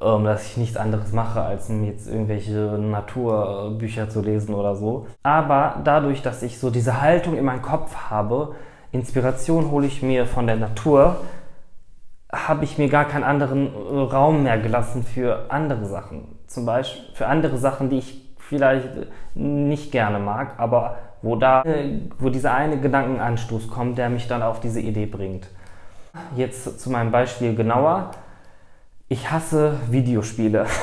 dass 0.00 0.46
ich 0.46 0.56
nichts 0.56 0.76
anderes 0.76 1.12
mache, 1.12 1.42
als 1.42 1.68
jetzt 1.68 2.08
irgendwelche 2.08 2.78
Naturbücher 2.78 4.08
zu 4.08 4.20
lesen 4.20 4.54
oder 4.54 4.76
so. 4.76 5.06
Aber 5.22 5.76
dadurch, 5.84 6.22
dass 6.22 6.42
ich 6.42 6.58
so 6.58 6.70
diese 6.70 7.00
Haltung 7.00 7.36
in 7.36 7.44
meinem 7.44 7.62
Kopf 7.62 7.94
habe, 8.10 8.54
Inspiration 8.92 9.70
hole 9.70 9.86
ich 9.86 10.02
mir 10.02 10.26
von 10.26 10.46
der 10.46 10.56
Natur, 10.56 11.16
habe 12.32 12.64
ich 12.64 12.78
mir 12.78 12.88
gar 12.88 13.06
keinen 13.06 13.24
anderen 13.24 13.68
Raum 13.68 14.42
mehr 14.42 14.58
gelassen 14.58 15.02
für 15.02 15.46
andere 15.50 15.86
Sachen. 15.86 16.38
Zum 16.46 16.66
Beispiel 16.66 17.14
für 17.14 17.26
andere 17.26 17.58
Sachen, 17.58 17.90
die 17.90 17.98
ich 17.98 18.34
vielleicht 18.38 18.88
nicht 19.34 19.92
gerne 19.92 20.18
mag, 20.18 20.54
aber 20.58 20.96
wo 21.20 21.36
da, 21.36 21.64
wo 22.18 22.30
dieser 22.30 22.54
eine 22.54 22.80
Gedankenanstoß 22.80 23.68
kommt, 23.68 23.98
der 23.98 24.08
mich 24.08 24.28
dann 24.28 24.42
auf 24.42 24.60
diese 24.60 24.80
Idee 24.80 25.06
bringt. 25.06 25.48
Jetzt 26.36 26.80
zu 26.80 26.90
meinem 26.90 27.10
Beispiel 27.10 27.54
genauer. 27.54 28.10
Ich 29.08 29.30
hasse 29.30 29.74
Videospiele. 29.90 30.66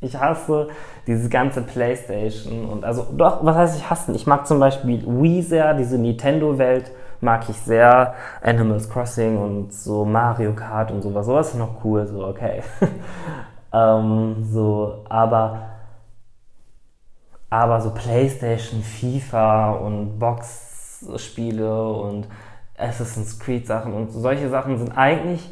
Ich 0.00 0.14
hasse 0.14 0.68
dieses 1.08 1.28
ganze 1.28 1.60
Playstation 1.60 2.66
und 2.66 2.84
also 2.84 3.04
doch, 3.16 3.44
was 3.44 3.56
heißt 3.56 3.78
ich 3.78 3.90
hassen? 3.90 4.14
Ich 4.14 4.28
mag 4.28 4.46
zum 4.46 4.60
Beispiel 4.60 5.02
Wii 5.04 5.42
sehr, 5.42 5.74
diese 5.74 5.98
Nintendo-Welt 5.98 6.92
mag 7.20 7.48
ich 7.48 7.56
sehr. 7.56 8.14
Animals 8.40 8.88
Crossing 8.88 9.36
und 9.38 9.72
so 9.72 10.04
Mario 10.04 10.52
Kart 10.52 10.92
und 10.92 11.02
sowas. 11.02 11.26
Sowas 11.26 11.48
ist 11.48 11.56
noch 11.56 11.84
cool, 11.84 12.06
so 12.06 12.24
okay. 12.24 12.62
ähm, 13.72 14.36
so, 14.48 15.04
aber 15.08 15.62
aber 17.50 17.80
so 17.80 17.90
PlayStation, 17.90 18.82
FIFA 18.82 19.72
und 19.72 20.18
Box-Spiele 20.18 21.88
und 21.88 22.28
Assassin's 22.76 23.38
Creed 23.38 23.66
Sachen 23.66 23.94
und 23.94 24.10
solche 24.10 24.48
Sachen 24.50 24.78
sind 24.78 24.96
eigentlich, 24.96 25.50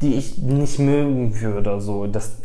die 0.00 0.14
ich 0.14 0.38
nicht 0.38 0.78
mögen 0.78 1.40
würde. 1.40 1.80
So, 1.80 2.06
das 2.06 2.42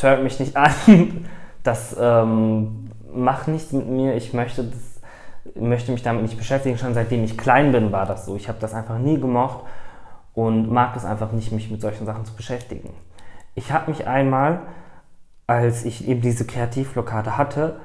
hört 0.00 0.22
mich 0.22 0.40
nicht 0.40 0.56
an. 0.56 1.26
Das 1.62 1.96
ähm, 1.98 2.90
macht 3.12 3.48
nichts 3.48 3.72
mit 3.72 3.88
mir. 3.88 4.14
Ich 4.14 4.32
möchte, 4.32 4.64
das, 4.64 5.54
möchte 5.54 5.92
mich 5.92 6.02
damit 6.02 6.22
nicht 6.22 6.36
beschäftigen. 6.36 6.78
Schon 6.78 6.94
seitdem 6.94 7.24
ich 7.24 7.38
klein 7.38 7.72
bin, 7.72 7.92
war 7.92 8.06
das 8.06 8.26
so. 8.26 8.36
Ich 8.36 8.48
habe 8.48 8.58
das 8.60 8.74
einfach 8.74 8.98
nie 8.98 9.18
gemocht 9.18 9.64
und 10.34 10.70
mag 10.70 10.96
es 10.96 11.04
einfach 11.04 11.32
nicht, 11.32 11.52
mich 11.52 11.70
mit 11.70 11.80
solchen 11.80 12.06
Sachen 12.06 12.24
zu 12.24 12.34
beschäftigen. 12.34 12.90
Ich 13.54 13.72
habe 13.72 13.90
mich 13.90 14.06
einmal, 14.06 14.60
als 15.46 15.84
ich 15.84 16.08
eben 16.08 16.20
diese 16.20 16.44
Kreativblockade 16.44 17.36
hatte, 17.36 17.76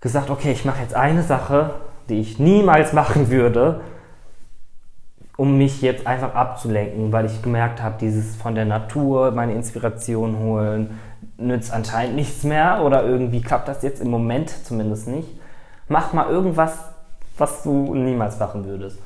gesagt, 0.00 0.28
okay, 0.28 0.52
ich 0.52 0.66
mache 0.66 0.82
jetzt 0.82 0.94
eine 0.94 1.22
Sache, 1.22 1.70
die 2.10 2.20
ich 2.20 2.38
niemals 2.38 2.92
machen 2.92 3.30
würde, 3.30 3.80
um 5.36 5.58
mich 5.58 5.82
jetzt 5.82 6.06
einfach 6.06 6.34
abzulenken, 6.34 7.12
weil 7.12 7.26
ich 7.26 7.42
gemerkt 7.42 7.82
habe, 7.82 7.96
dieses 8.00 8.36
von 8.36 8.54
der 8.54 8.64
Natur 8.64 9.32
meine 9.32 9.54
Inspiration 9.54 10.38
holen, 10.38 10.98
nützt 11.36 11.72
anscheinend 11.72 12.14
nichts 12.14 12.44
mehr 12.44 12.82
oder 12.84 13.04
irgendwie 13.04 13.40
klappt 13.40 13.68
das 13.68 13.82
jetzt 13.82 14.00
im 14.00 14.10
Moment 14.10 14.50
zumindest 14.50 15.08
nicht. 15.08 15.28
Mach 15.88 16.12
mal 16.12 16.30
irgendwas, 16.30 16.78
was 17.36 17.62
du 17.64 17.94
niemals 17.94 18.38
machen 18.38 18.64
würdest. 18.64 18.98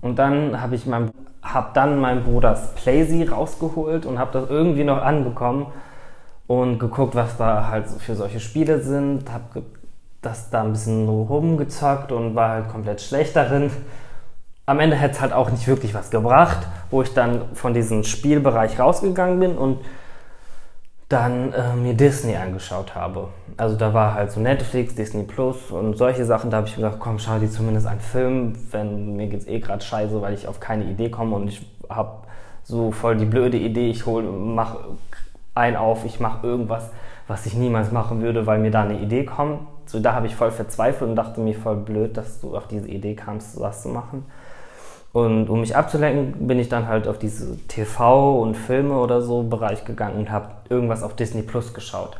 Und 0.00 0.18
dann 0.18 0.60
habe 0.60 0.74
ich 0.74 0.86
mein, 0.86 1.10
hab 1.42 1.74
dann 1.74 2.00
meinen 2.00 2.24
Bruders 2.24 2.74
Playsy 2.74 3.24
rausgeholt 3.24 4.06
und 4.06 4.18
habe 4.18 4.32
das 4.32 4.48
irgendwie 4.48 4.84
noch 4.84 5.02
anbekommen 5.02 5.66
und 6.46 6.78
geguckt, 6.78 7.14
was 7.14 7.36
da 7.36 7.68
halt 7.68 7.86
für 7.88 8.14
solche 8.14 8.40
Spiele 8.40 8.80
sind. 8.80 9.30
Habe 9.30 9.62
das 10.22 10.48
da 10.50 10.62
ein 10.62 10.72
bisschen 10.72 11.06
rumgezockt 11.08 12.12
und 12.12 12.34
war 12.34 12.50
halt 12.50 12.68
komplett 12.68 13.02
schlecht 13.02 13.36
darin. 13.36 13.70
Am 14.70 14.78
Ende 14.78 14.94
hätte 14.94 15.14
es 15.14 15.20
halt 15.20 15.32
auch 15.32 15.50
nicht 15.50 15.66
wirklich 15.66 15.94
was 15.94 16.10
gebracht, 16.10 16.64
wo 16.92 17.02
ich 17.02 17.12
dann 17.12 17.42
von 17.54 17.74
diesem 17.74 18.04
Spielbereich 18.04 18.78
rausgegangen 18.78 19.40
bin 19.40 19.58
und 19.58 19.80
dann 21.08 21.52
äh, 21.52 21.74
mir 21.74 21.94
Disney 21.94 22.36
angeschaut 22.36 22.94
habe. 22.94 23.30
Also 23.56 23.74
da 23.74 23.92
war 23.94 24.14
halt 24.14 24.30
so 24.30 24.38
Netflix, 24.38 24.94
Disney 24.94 25.24
Plus 25.24 25.72
und 25.72 25.98
solche 25.98 26.24
Sachen. 26.24 26.52
Da 26.52 26.58
habe 26.58 26.68
ich 26.68 26.76
mir 26.76 26.84
gedacht, 26.84 27.00
komm, 27.00 27.18
schau 27.18 27.40
dir 27.40 27.50
zumindest 27.50 27.88
einen 27.88 27.98
Film, 27.98 28.54
wenn 28.70 29.16
mir 29.16 29.26
geht's 29.26 29.48
eh 29.48 29.58
gerade 29.58 29.84
scheiße, 29.84 30.22
weil 30.22 30.34
ich 30.34 30.46
auf 30.46 30.60
keine 30.60 30.84
Idee 30.84 31.10
komme 31.10 31.34
und 31.34 31.48
ich 31.48 31.66
habe 31.88 32.18
so 32.62 32.92
voll 32.92 33.16
die 33.16 33.24
blöde 33.24 33.56
Idee, 33.56 33.90
ich 33.90 34.06
hol, 34.06 34.22
mach 34.22 34.76
ein 35.56 35.74
auf, 35.74 36.04
ich 36.04 36.20
mache 36.20 36.46
irgendwas, 36.46 36.90
was 37.26 37.44
ich 37.44 37.54
niemals 37.54 37.90
machen 37.90 38.22
würde, 38.22 38.46
weil 38.46 38.60
mir 38.60 38.70
da 38.70 38.82
eine 38.82 39.00
Idee 39.00 39.24
kommt. 39.24 39.62
So 39.86 39.98
da 39.98 40.14
habe 40.14 40.28
ich 40.28 40.36
voll 40.36 40.52
verzweifelt 40.52 41.10
und 41.10 41.16
dachte 41.16 41.40
mir 41.40 41.56
voll 41.56 41.74
blöd, 41.74 42.16
dass 42.16 42.40
du 42.40 42.56
auf 42.56 42.68
diese 42.68 42.86
Idee 42.86 43.16
kamst, 43.16 43.54
sowas 43.54 43.82
zu 43.82 43.88
machen. 43.88 44.26
Und 45.12 45.48
um 45.48 45.60
mich 45.60 45.76
abzulenken, 45.76 46.46
bin 46.46 46.58
ich 46.58 46.68
dann 46.68 46.86
halt 46.86 47.08
auf 47.08 47.18
diese 47.18 47.56
TV 47.66 48.40
und 48.40 48.54
Filme 48.56 48.96
oder 48.96 49.22
so 49.22 49.42
Bereich 49.42 49.84
gegangen 49.84 50.18
und 50.18 50.30
habe 50.30 50.50
irgendwas 50.68 51.02
auf 51.02 51.16
Disney 51.16 51.42
Plus 51.42 51.74
geschaut. 51.74 52.16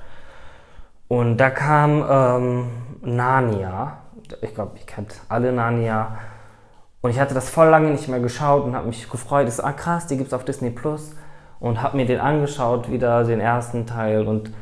Und 1.06 1.36
da 1.38 1.50
kam 1.50 2.04
ähm, 2.08 2.70
Narnia. 3.02 3.98
Ich 4.42 4.54
glaube, 4.54 4.72
ihr 4.78 4.86
kennt 4.86 5.14
alle 5.28 5.52
Narnia. 5.52 6.18
Und 7.00 7.10
ich 7.10 7.20
hatte 7.20 7.34
das 7.34 7.48
voll 7.48 7.68
lange 7.68 7.90
nicht 7.90 8.08
mehr 8.08 8.20
geschaut 8.20 8.64
und 8.64 8.74
habe 8.74 8.88
mich 8.88 9.08
gefreut. 9.08 9.46
Ist 9.48 9.60
ah, 9.60 9.72
krass, 9.72 10.06
die 10.06 10.16
gibt 10.16 10.28
es 10.28 10.34
auf 10.34 10.44
Disney 10.44 10.70
Plus. 10.70 11.14
Und 11.60 11.82
habe 11.82 11.96
mir 11.96 12.06
den 12.06 12.20
angeschaut, 12.20 12.90
wieder 12.90 13.24
den 13.24 13.40
ersten 13.40 13.86
Teil. 13.86 14.26
Und 14.26 14.52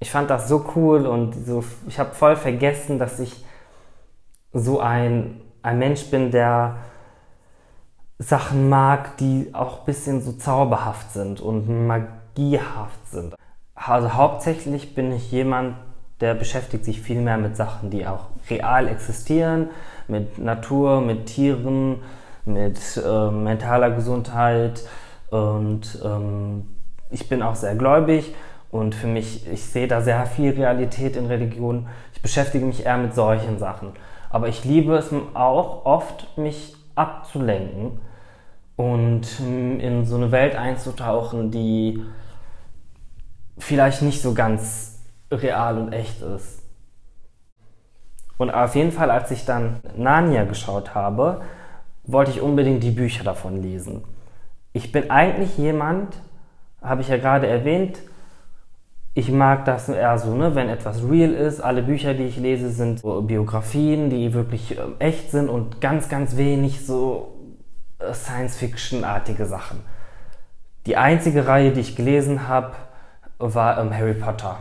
ich 0.00 0.10
fand 0.10 0.30
das 0.30 0.48
so 0.48 0.64
cool 0.74 1.06
und 1.06 1.34
so, 1.34 1.64
ich 1.86 1.98
habe 1.98 2.14
voll 2.14 2.36
vergessen, 2.36 2.98
dass 2.98 3.20
ich 3.20 3.44
so 4.52 4.80
ein, 4.80 5.40
ein 5.62 5.78
Mensch 5.78 6.10
bin, 6.10 6.30
der 6.30 6.76
Sachen 8.18 8.68
mag, 8.68 9.16
die 9.18 9.50
auch 9.52 9.80
ein 9.80 9.84
bisschen 9.86 10.22
so 10.22 10.32
zauberhaft 10.32 11.12
sind 11.12 11.40
und 11.40 11.86
magiehaft 11.86 13.08
sind. 13.10 13.34
Also 13.74 14.14
hauptsächlich 14.14 14.94
bin 14.94 15.12
ich 15.12 15.32
jemand, 15.32 15.76
der 16.20 16.34
beschäftigt 16.34 16.84
sich 16.84 17.00
viel 17.00 17.20
mehr 17.20 17.38
mit 17.38 17.56
Sachen, 17.56 17.90
die 17.90 18.06
auch 18.06 18.26
real 18.48 18.88
existieren, 18.88 19.68
mit 20.06 20.38
Natur, 20.38 21.00
mit 21.00 21.26
Tieren, 21.26 22.02
mit 22.44 22.78
äh, 23.04 23.30
mentaler 23.30 23.90
Gesundheit 23.90 24.84
und 25.30 25.98
ähm, 26.04 26.68
ich 27.10 27.28
bin 27.28 27.42
auch 27.42 27.56
sehr 27.56 27.74
gläubig 27.74 28.34
und 28.70 28.94
für 28.94 29.06
mich, 29.06 29.50
ich 29.50 29.64
sehe 29.64 29.88
da 29.88 30.00
sehr 30.00 30.26
viel 30.26 30.52
Realität 30.52 31.16
in 31.16 31.26
Religion. 31.26 31.88
Ich 32.12 32.22
beschäftige 32.22 32.64
mich 32.64 32.86
eher 32.86 32.98
mit 32.98 33.14
solchen 33.14 33.58
Sachen. 33.58 33.92
Aber 34.30 34.48
ich 34.48 34.64
liebe 34.64 34.96
es 34.96 35.10
auch 35.34 35.84
oft, 35.84 36.36
mich 36.36 36.74
abzulenken 36.94 38.00
und 38.76 39.26
ähm, 39.40 39.80
in 39.80 40.04
so 40.04 40.16
eine 40.16 40.32
Welt 40.32 40.56
einzutauchen, 40.56 41.50
die 41.50 42.02
vielleicht 43.58 44.02
nicht 44.02 44.20
so 44.20 44.34
ganz 44.34 45.00
real 45.30 45.78
und 45.78 45.92
echt 45.92 46.22
ist. 46.22 46.62
Und 48.36 48.50
auf 48.50 48.74
jeden 48.74 48.92
Fall, 48.92 49.10
als 49.10 49.30
ich 49.30 49.44
dann 49.44 49.80
Narnia 49.96 50.44
geschaut 50.44 50.94
habe, 50.94 51.42
wollte 52.04 52.32
ich 52.32 52.40
unbedingt 52.40 52.82
die 52.82 52.90
Bücher 52.90 53.24
davon 53.24 53.62
lesen. 53.62 54.04
Ich 54.72 54.90
bin 54.90 55.10
eigentlich 55.10 55.56
jemand, 55.56 56.16
habe 56.82 57.00
ich 57.00 57.08
ja 57.08 57.16
gerade 57.16 57.46
erwähnt, 57.46 58.00
ich 59.14 59.30
mag 59.30 59.64
das 59.64 59.88
eher 59.88 60.18
so, 60.18 60.34
ne, 60.34 60.56
wenn 60.56 60.68
etwas 60.68 61.02
real 61.08 61.32
ist. 61.32 61.60
Alle 61.60 61.82
Bücher, 61.82 62.14
die 62.14 62.24
ich 62.24 62.36
lese, 62.36 62.70
sind 62.70 62.98
so 62.98 63.22
Biografien, 63.22 64.10
die 64.10 64.34
wirklich 64.34 64.76
äh, 64.76 64.82
echt 64.98 65.30
sind 65.30 65.48
und 65.48 65.80
ganz, 65.80 66.08
ganz 66.08 66.36
wenig 66.36 66.84
so 66.84 67.32
äh, 68.00 68.12
Science-Fiction-artige 68.12 69.46
Sachen. 69.46 69.80
Die 70.86 70.96
einzige 70.96 71.46
Reihe, 71.46 71.70
die 71.70 71.80
ich 71.80 71.94
gelesen 71.94 72.48
habe, 72.48 72.72
war 73.38 73.78
ähm, 73.78 73.96
Harry 73.96 74.14
Potter. 74.14 74.58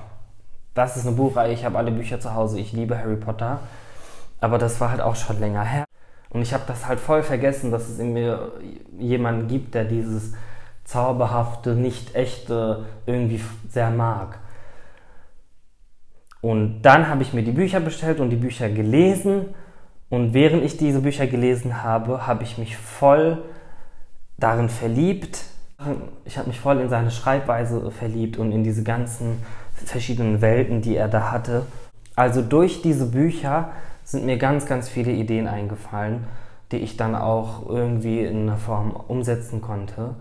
Das 0.76 0.98
ist 0.98 1.08
eine 1.08 1.16
Buchreihe, 1.16 1.52
ich 1.52 1.66
habe 1.66 1.78
alle 1.78 1.92
Bücher 1.92 2.20
zu 2.20 2.36
Hause, 2.36 2.60
ich 2.60 2.74
liebe 2.74 2.98
Harry 2.98 3.16
Potter. 3.16 3.60
Aber 4.40 4.60
das 4.60 4.80
war 4.80 4.92
halt 4.92 5.02
auch 5.02 5.16
schon 5.16 5.40
länger 5.40 5.64
her. 5.64 5.86
Und 6.30 6.42
ich 6.42 6.54
habe 6.54 6.64
das 6.68 6.88
halt 6.88 7.00
voll 7.00 7.24
vergessen, 7.24 7.72
dass 7.72 7.90
es 7.90 8.00
in 8.00 8.14
mir 8.14 8.52
jemanden 9.00 9.48
gibt, 9.48 9.74
der 9.74 9.86
dieses 9.86 10.34
zauberhafte, 10.84 11.76
nicht 11.76 12.16
echte 12.16 12.86
irgendwie 13.06 13.42
sehr 13.70 13.90
mag. 13.90 14.40
Und 16.42 16.82
dann 16.82 17.08
habe 17.08 17.24
ich 17.24 17.34
mir 17.34 17.44
die 17.44 17.52
Bücher 17.52 17.80
bestellt 17.80 18.20
und 18.20 18.30
die 18.30 18.36
Bücher 18.36 18.70
gelesen 18.70 19.46
und 20.10 20.36
während 20.36 20.64
ich 20.64 20.78
diese 20.78 21.00
Bücher 21.00 21.26
gelesen 21.26 21.82
habe, 21.82 22.28
habe 22.28 22.44
ich 22.44 22.60
mich 22.60 22.78
voll 22.78 23.42
darin 24.38 24.70
verliebt. 24.70 25.46
Ich 26.26 26.38
habe 26.38 26.50
mich 26.50 26.60
voll 26.60 26.80
in 26.82 26.90
seine 26.90 27.10
Schreibweise 27.10 27.90
verliebt 27.90 28.38
und 28.38 28.52
in 28.52 28.64
diese 28.64 28.84
ganzen 28.84 29.42
verschiedenen 29.74 30.40
Welten, 30.42 30.82
die 30.82 30.96
er 30.96 31.08
da 31.08 31.32
hatte. 31.32 31.66
Also 32.16 32.44
durch 32.44 32.84
diese 32.84 33.08
Bücher 33.08 33.72
sind 34.04 34.26
mir 34.26 34.38
ganz, 34.38 34.66
ganz 34.66 34.88
viele 34.88 35.12
Ideen 35.12 35.48
eingefallen, 35.48 36.26
die 36.72 36.78
ich 36.78 36.96
dann 36.96 37.16
auch 37.16 37.68
irgendwie 37.68 38.24
in 38.24 38.44
einer 38.44 38.58
Form 38.58 38.92
umsetzen 38.92 39.62
konnte. 39.62 40.16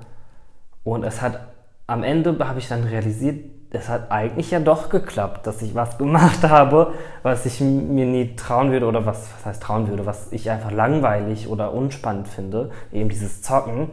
Und 0.84 1.04
es 1.04 1.22
hat 1.22 1.40
am 1.86 2.02
Ende 2.02 2.36
habe 2.46 2.58
ich 2.58 2.68
dann 2.68 2.84
realisiert, 2.84 3.44
es 3.70 3.88
hat 3.88 4.10
eigentlich 4.10 4.50
ja 4.50 4.60
doch 4.60 4.90
geklappt, 4.90 5.46
dass 5.46 5.62
ich 5.62 5.74
was 5.74 5.98
gemacht 5.98 6.42
habe, 6.48 6.94
was 7.22 7.46
ich 7.46 7.60
mir 7.60 8.06
nie 8.06 8.36
trauen 8.36 8.70
würde 8.70 8.86
oder 8.86 9.06
was, 9.06 9.28
was 9.34 9.46
heißt 9.46 9.62
trauen 9.62 9.88
würde, 9.88 10.06
was 10.06 10.32
ich 10.32 10.50
einfach 10.50 10.70
langweilig 10.70 11.48
oder 11.48 11.72
unspannend 11.72 12.28
finde, 12.28 12.70
eben 12.92 13.08
dieses 13.08 13.42
Zocken. 13.42 13.90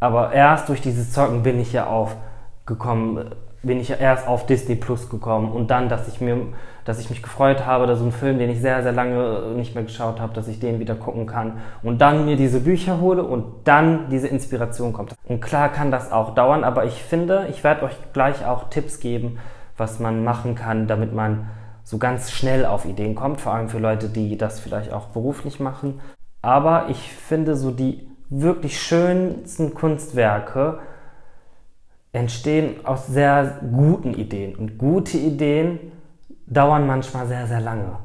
Aber 0.00 0.32
erst 0.32 0.68
durch 0.68 0.80
dieses 0.80 1.12
Zocken 1.12 1.42
bin 1.42 1.60
ich 1.60 1.72
ja 1.72 1.86
aufgekommen, 1.86 3.34
bin 3.66 3.80
ich 3.80 3.90
erst 3.90 4.28
auf 4.28 4.46
Disney 4.46 4.76
Plus 4.76 5.08
gekommen 5.08 5.52
und 5.52 5.70
dann, 5.70 5.88
dass 5.88 6.08
ich 6.08 6.20
mir, 6.20 6.36
dass 6.84 6.98
ich 6.98 7.10
mich 7.10 7.22
gefreut 7.22 7.66
habe, 7.66 7.86
dass 7.86 7.98
so 7.98 8.04
ein 8.04 8.12
Film, 8.12 8.38
den 8.38 8.50
ich 8.50 8.60
sehr, 8.60 8.82
sehr 8.82 8.92
lange 8.92 9.52
nicht 9.56 9.74
mehr 9.74 9.84
geschaut 9.84 10.20
habe, 10.20 10.34
dass 10.34 10.48
ich 10.48 10.60
den 10.60 10.80
wieder 10.80 10.94
gucken 10.94 11.26
kann 11.26 11.58
und 11.82 12.00
dann 12.00 12.24
mir 12.24 12.36
diese 12.36 12.60
Bücher 12.60 13.00
hole 13.00 13.22
und 13.22 13.44
dann 13.64 14.08
diese 14.10 14.28
Inspiration 14.28 14.92
kommt. 14.92 15.14
Und 15.24 15.40
klar 15.40 15.70
kann 15.70 15.90
das 15.90 16.12
auch 16.12 16.34
dauern, 16.34 16.64
aber 16.64 16.84
ich 16.84 17.02
finde, 17.02 17.46
ich 17.50 17.64
werde 17.64 17.84
euch 17.84 17.94
gleich 18.12 18.46
auch 18.46 18.68
Tipps 18.68 19.00
geben, 19.00 19.38
was 19.76 19.98
man 19.98 20.22
machen 20.24 20.54
kann, 20.54 20.86
damit 20.86 21.14
man 21.14 21.48
so 21.82 21.98
ganz 21.98 22.30
schnell 22.30 22.64
auf 22.64 22.86
Ideen 22.86 23.14
kommt, 23.14 23.40
vor 23.40 23.54
allem 23.54 23.68
für 23.68 23.78
Leute, 23.78 24.08
die 24.08 24.38
das 24.38 24.60
vielleicht 24.60 24.92
auch 24.92 25.08
beruflich 25.08 25.60
machen. 25.60 26.00
Aber 26.40 26.86
ich 26.88 27.12
finde 27.12 27.56
so 27.56 27.70
die 27.70 28.08
wirklich 28.30 28.80
schönsten 28.80 29.74
Kunstwerke 29.74 30.78
entstehen 32.14 32.86
aus 32.86 33.08
sehr 33.08 33.58
guten 33.72 34.14
Ideen. 34.14 34.54
Und 34.54 34.78
gute 34.78 35.18
Ideen 35.18 35.92
dauern 36.46 36.86
manchmal 36.86 37.26
sehr, 37.26 37.46
sehr 37.46 37.60
lange. 37.60 37.98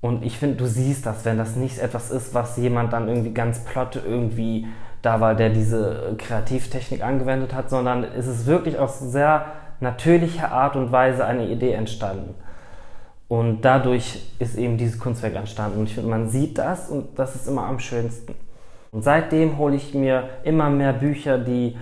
Und 0.00 0.24
ich 0.24 0.38
finde, 0.38 0.56
du 0.56 0.66
siehst 0.66 1.04
das, 1.04 1.24
wenn 1.26 1.36
das 1.36 1.54
nicht 1.54 1.78
etwas 1.78 2.10
ist, 2.10 2.32
was 2.32 2.56
jemand 2.56 2.94
dann 2.94 3.08
irgendwie 3.08 3.34
ganz 3.34 3.60
plott 3.64 4.00
irgendwie 4.04 4.66
da 5.02 5.20
war, 5.20 5.34
der 5.34 5.50
diese 5.50 6.14
Kreativtechnik 6.16 7.02
angewendet 7.02 7.54
hat, 7.54 7.68
sondern 7.68 8.04
es 8.04 8.26
ist 8.26 8.46
wirklich 8.46 8.78
aus 8.78 8.98
sehr 8.98 9.46
natürlicher 9.80 10.50
Art 10.52 10.74
und 10.76 10.90
Weise 10.90 11.26
eine 11.26 11.46
Idee 11.46 11.72
entstanden. 11.72 12.34
Und 13.28 13.60
dadurch 13.62 14.32
ist 14.38 14.56
eben 14.56 14.78
dieses 14.78 14.98
Kunstwerk 14.98 15.36
entstanden. 15.36 15.80
Und 15.80 15.84
ich 15.84 15.94
finde, 15.94 16.08
man 16.08 16.30
sieht 16.30 16.56
das 16.56 16.88
und 16.88 17.18
das 17.18 17.34
ist 17.34 17.46
immer 17.46 17.66
am 17.66 17.78
schönsten. 17.78 18.34
Und 18.92 19.04
seitdem 19.04 19.58
hole 19.58 19.76
ich 19.76 19.94
mir 19.94 20.30
immer 20.42 20.70
mehr 20.70 20.94
Bücher, 20.94 21.38
die 21.38 21.76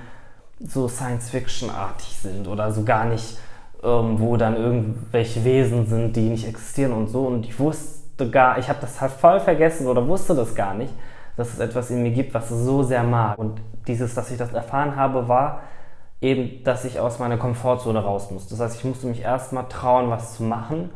so 0.60 0.88
Science-Fiction-artig 0.88 2.16
sind 2.22 2.48
oder 2.48 2.72
so 2.72 2.84
gar 2.84 3.04
nicht, 3.04 3.38
ähm, 3.82 4.18
wo 4.18 4.36
dann 4.36 4.56
irgendwelche 4.56 5.44
Wesen 5.44 5.86
sind, 5.86 6.16
die 6.16 6.28
nicht 6.28 6.46
existieren 6.46 6.92
und 6.92 7.08
so. 7.08 7.26
Und 7.26 7.46
ich 7.46 7.58
wusste 7.58 8.30
gar, 8.30 8.58
ich 8.58 8.68
habe 8.68 8.80
das 8.80 9.00
halt 9.00 9.12
voll 9.12 9.40
vergessen 9.40 9.86
oder 9.86 10.06
wusste 10.06 10.34
das 10.34 10.54
gar 10.54 10.74
nicht, 10.74 10.92
dass 11.36 11.52
es 11.52 11.58
etwas 11.60 11.90
in 11.90 12.02
mir 12.02 12.10
gibt, 12.10 12.34
was 12.34 12.50
es 12.50 12.64
so 12.64 12.82
sehr 12.82 13.04
mag. 13.04 13.38
Und 13.38 13.60
dieses, 13.86 14.14
dass 14.14 14.30
ich 14.30 14.38
das 14.38 14.52
erfahren 14.52 14.96
habe, 14.96 15.28
war 15.28 15.60
eben, 16.20 16.64
dass 16.64 16.84
ich 16.84 16.98
aus 16.98 17.18
meiner 17.18 17.36
Komfortzone 17.36 18.00
raus 18.00 18.30
muss. 18.30 18.48
Das 18.48 18.58
heißt, 18.58 18.76
ich 18.76 18.84
musste 18.84 19.06
mich 19.06 19.22
erstmal 19.22 19.68
trauen, 19.68 20.10
was 20.10 20.36
zu 20.36 20.42
machen 20.42 20.90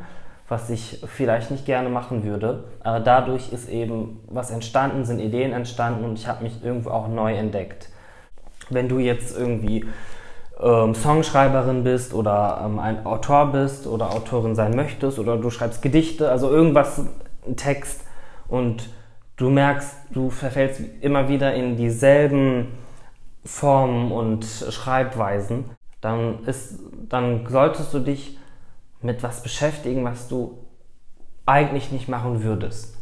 was 0.53 0.69
ich 0.69 1.03
vielleicht 1.07 1.51
nicht 1.51 1.65
gerne 1.65 1.89
machen 1.89 2.25
würde. 2.25 2.65
Aber 2.85 3.01
dadurch 3.01 3.53
ist 3.53 3.71
eben 3.71 4.21
was 4.29 4.51
entstanden, 4.51 5.07
sind 5.07 5.19
Ideen 5.19 5.53
entstanden 5.53 6.05
und 6.05 6.19
ich 6.19 6.29
habe 6.29 6.45
mich 6.45 6.63
irgendwo 6.63 6.91
auch 6.91 7.09
neu 7.09 7.35
entdeckt. 7.35 7.89
Wenn 8.71 8.89
du 8.89 8.99
jetzt 8.99 9.37
irgendwie 9.37 9.85
ähm, 10.61 10.95
Songschreiberin 10.95 11.85
bist 11.85 12.15
oder 12.15 12.63
ähm, 12.65 12.79
ein 12.79 13.05
Autor 13.05 13.53
bist 13.53 13.87
oder 13.87 14.13
Autorin 14.13 14.55
sein 14.55 14.75
möchtest 14.77 15.19
oder 15.19 15.37
du 15.37 15.51
schreibst 15.51 15.83
Gedichte, 15.83 16.31
also 16.31 16.51
irgendwas, 16.51 17.03
ein 17.47 17.57
Text 17.57 18.05
und 18.49 18.89
du 19.37 19.51
merkst, 19.51 19.97
du 20.11 20.31
verfällst 20.31 20.81
immer 21.01 21.29
wieder 21.29 21.55
in 21.55 21.77
dieselben 21.77 22.69
Formen 23.45 24.13
und 24.13 24.45
Schreibweisen, 24.45 25.65
dann, 26.01 26.45
ist, 26.45 26.79
dann 27.09 27.47
solltest 27.49 27.93
du 27.93 27.99
dich 27.99 28.39
mit 29.01 29.23
was 29.23 29.43
beschäftigen, 29.43 30.05
was 30.05 30.29
du 30.29 30.59
eigentlich 31.45 31.91
nicht 31.91 32.09
machen 32.09 32.45
würdest. 32.45 32.97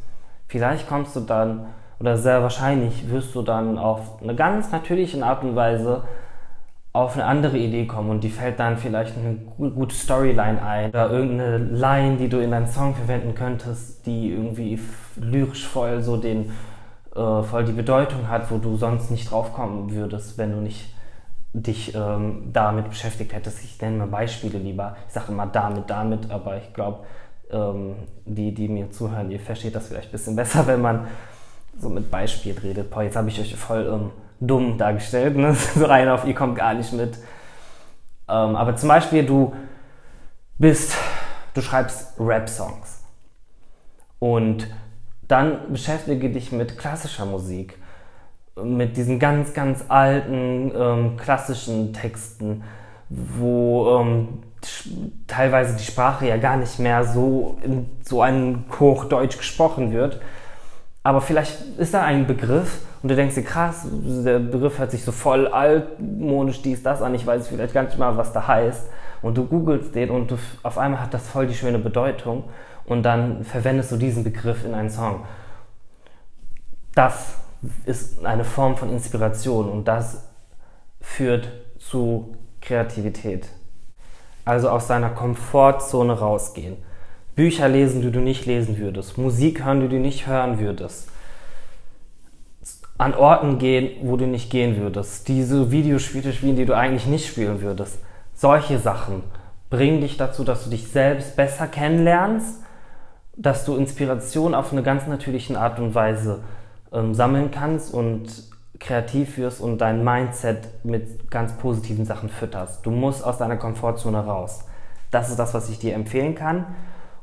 Vielleicht 0.49 0.88
kommst 0.88 1.14
du 1.14 1.21
dann, 1.21 1.67
oder 2.00 2.16
sehr 2.16 2.42
wahrscheinlich 2.42 3.11
wirst 3.11 3.35
du 3.35 3.42
dann 3.42 3.78
auf 3.78 4.23
eine 4.23 4.35
ganz 4.35 4.73
natürliche 4.73 5.23
Art 5.25 5.45
und 5.45 5.54
Weise 5.54 6.02
auf 6.92 7.14
eine 7.14 7.25
andere 7.25 7.57
Idee 7.57 7.87
kommen 7.87 8.11
und 8.11 8.25
die 8.25 8.30
fällt 8.30 8.59
dann 8.59 8.76
vielleicht 8.76 9.16
eine 9.16 9.37
gute 9.71 9.95
Storyline 9.95 10.61
ein 10.61 10.90
oder 10.90 11.11
irgendeine 11.11 11.59
Line, 11.59 12.16
die 12.16 12.28
du 12.28 12.40
in 12.40 12.50
deinen 12.50 12.66
Song 12.66 12.95
verwenden 12.97 13.35
könntest, 13.35 14.07
die 14.07 14.32
irgendwie 14.32 14.80
lyrisch 15.17 15.69
voll 15.69 16.02
so 16.02 16.17
den 16.17 16.50
äh, 17.15 17.43
voll 17.43 17.65
die 17.65 17.73
Bedeutung 17.73 18.28
hat, 18.28 18.50
wo 18.50 18.58
du 18.58 18.76
sonst 18.76 19.10
nicht 19.10 19.30
drauf 19.30 19.52
kommen 19.52 19.93
würdest, 19.93 20.36
wenn 20.39 20.52
du 20.52 20.58
nicht 20.58 20.95
dich 21.52 21.95
ähm, 21.95 22.50
damit 22.52 22.89
beschäftigt 22.89 23.32
hättest. 23.32 23.63
Ich 23.65 23.80
nenne 23.80 23.99
mal 23.99 24.06
Beispiele 24.06 24.58
lieber. 24.58 24.97
Ich 25.08 25.15
sage 25.15 25.32
immer 25.32 25.47
damit, 25.47 25.91
damit, 25.91 26.30
aber 26.30 26.56
ich 26.58 26.73
glaube, 26.73 27.00
ähm, 27.50 27.97
die, 28.25 28.54
die 28.54 28.69
mir 28.69 28.91
zuhören, 28.91 29.30
ihr 29.30 29.41
versteht 29.41 29.75
das 29.75 29.89
vielleicht 29.89 30.08
ein 30.08 30.13
bisschen 30.13 30.36
besser, 30.36 30.67
wenn 30.67 30.80
man 30.80 31.06
so 31.80 31.88
mit 31.88 32.10
Beispielen 32.10 32.58
redet. 32.58 32.90
Boah, 32.90 33.02
jetzt 33.02 33.16
habe 33.16 33.28
ich 33.28 33.40
euch 33.40 33.56
voll 33.56 33.88
ähm, 33.93 34.10
dumm 34.40 34.78
dargestellt, 34.78 35.36
ne? 35.36 35.54
so 35.75 35.84
rein 35.84 36.08
auf, 36.08 36.25
ihr 36.25 36.34
kommt 36.34 36.56
gar 36.56 36.75
nicht 36.75 36.93
mit. 36.93 37.16
Ähm, 38.28 38.56
aber 38.56 38.76
zum 38.76 38.88
Beispiel, 38.88 39.25
du 39.25 39.54
bist, 40.58 40.95
du 41.54 41.62
schreibst 41.62 42.14
Rap-Songs 42.19 43.02
und 44.19 44.66
dann 45.26 45.73
beschäftige 45.73 46.30
dich 46.30 46.52
mit 46.52 46.76
klassischer 46.76 47.25
Musik 47.25 47.78
mit 48.64 48.97
diesen 48.97 49.19
ganz, 49.19 49.54
ganz 49.54 49.84
alten 49.88 50.73
ähm, 50.76 51.16
klassischen 51.16 51.93
Texten, 51.93 52.62
wo 53.08 54.00
ähm, 54.00 54.28
teilweise 55.26 55.76
die 55.76 55.84
Sprache 55.84 56.26
ja 56.26 56.36
gar 56.36 56.56
nicht 56.56 56.78
mehr 56.78 57.04
so 57.04 57.58
in 57.62 57.86
so 58.02 58.23
einem 58.23 58.64
Hochdeutsch 58.78 59.38
gesprochen 59.38 59.93
wird. 59.93 60.21
Aber 61.02 61.21
vielleicht 61.21 61.78
ist 61.78 61.95
da 61.95 62.02
ein 62.02 62.26
Begriff 62.26 62.80
und 63.02 63.08
du 63.08 63.17
denkst 63.17 63.34
dir, 63.34 63.45
krass, 63.45 63.86
der 63.91 64.39
Begriff 64.39 64.78
hört 64.78 64.91
sich 64.91 65.04
so 65.04 65.13
voll 65.13 65.47
altmodisch 65.47 66.60
dies, 66.60 66.82
das 66.82 67.00
an, 67.00 67.15
ich 67.15 67.26
weiß 67.26 67.49
vielleicht 67.49 67.73
gar 67.73 67.84
nicht 67.84 67.99
mal, 67.99 68.17
was 68.17 68.32
da 68.32 68.47
heißt. 68.47 68.86
Und 69.23 69.36
du 69.36 69.47
googelst 69.47 69.95
den 69.95 70.10
und 70.10 70.30
du, 70.30 70.39
auf 70.63 70.78
einmal 70.78 71.00
hat 71.00 71.15
das 71.15 71.28
voll 71.28 71.47
die 71.47 71.54
schöne 71.54 71.78
Bedeutung 71.78 72.45
und 72.84 73.02
dann 73.02 73.45
verwendest 73.45 73.93
du 73.93 73.97
diesen 73.97 74.25
Begriff 74.25 74.65
in 74.65 74.75
einen 74.75 74.91
Song. 74.91 75.25
Das 76.95 77.34
ist 77.86 78.25
eine 78.25 78.45
Form 78.45 78.76
von 78.76 78.91
Inspiration 78.91 79.71
und 79.71 79.86
das 79.89 80.28
führt 81.00 81.50
zu 81.78 82.36
Kreativität. 82.60 83.49
Also 84.45 84.71
aus 84.71 84.86
deiner 84.86 85.10
Komfortzone 85.10 86.19
rausgehen. 86.19 86.76
Bücher 87.41 87.71
lesen, 87.71 88.03
die 88.03 88.11
du 88.11 88.21
nicht 88.21 88.45
lesen 88.45 88.76
würdest. 88.76 89.17
Musik 89.17 89.65
hören, 89.65 89.81
die 89.81 89.89
du 89.89 89.97
nicht 89.97 90.26
hören 90.26 90.61
würdest. 90.61 91.09
An 92.99 93.15
Orten 93.15 93.59
gehen, 93.59 93.93
wo 94.03 94.19
du 94.19 94.26
nicht 94.26 94.50
gehen 94.50 94.76
würdest. 94.76 95.26
Diese 95.26 95.71
Videospiele 95.71 96.35
spielen, 96.35 96.57
die 96.57 96.67
du 96.67 96.76
eigentlich 96.76 97.07
nicht 97.07 97.26
spielen 97.26 97.63
würdest. 97.63 97.99
Solche 98.35 98.79
Sachen 98.79 99.23
bringen 99.71 100.03
dich 100.03 100.19
dazu, 100.19 100.45
dass 100.45 100.65
du 100.65 100.71
dich 100.71 100.89
selbst 100.89 101.35
besser 101.35 101.67
kennenlernst, 101.67 102.63
dass 103.39 103.65
du 103.65 103.75
Inspiration 103.75 104.55
auf 104.55 104.71
eine 104.71 104.83
ganz 104.83 105.07
natürliche 105.07 105.59
Art 105.59 105.81
und 105.81 105.95
Weise 105.95 106.41
ähm, 106.93 107.15
sammeln 107.15 107.50
kannst 107.50 107.95
und 107.95 108.29
kreativ 108.79 109.39
wirst 109.39 109.63
und 109.63 109.79
dein 109.79 110.05
Mindset 110.05 110.85
mit 110.85 111.31
ganz 111.31 111.55
positiven 111.55 112.05
Sachen 112.05 112.29
fütterst. 112.29 112.85
Du 112.85 112.91
musst 112.91 113.25
aus 113.25 113.39
deiner 113.39 113.57
Komfortzone 113.57 114.19
raus. 114.19 114.67
Das 115.11 115.31
ist 115.31 115.39
das, 115.39 115.55
was 115.55 115.71
ich 115.71 115.79
dir 115.79 115.95
empfehlen 115.95 116.35
kann. 116.35 116.67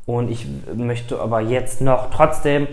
Und 0.07 0.31
ich 0.31 0.47
möchte 0.73 1.19
aber 1.19 1.41
jetzt 1.41 1.81
noch 1.81 2.09
trotzdem 2.09 2.67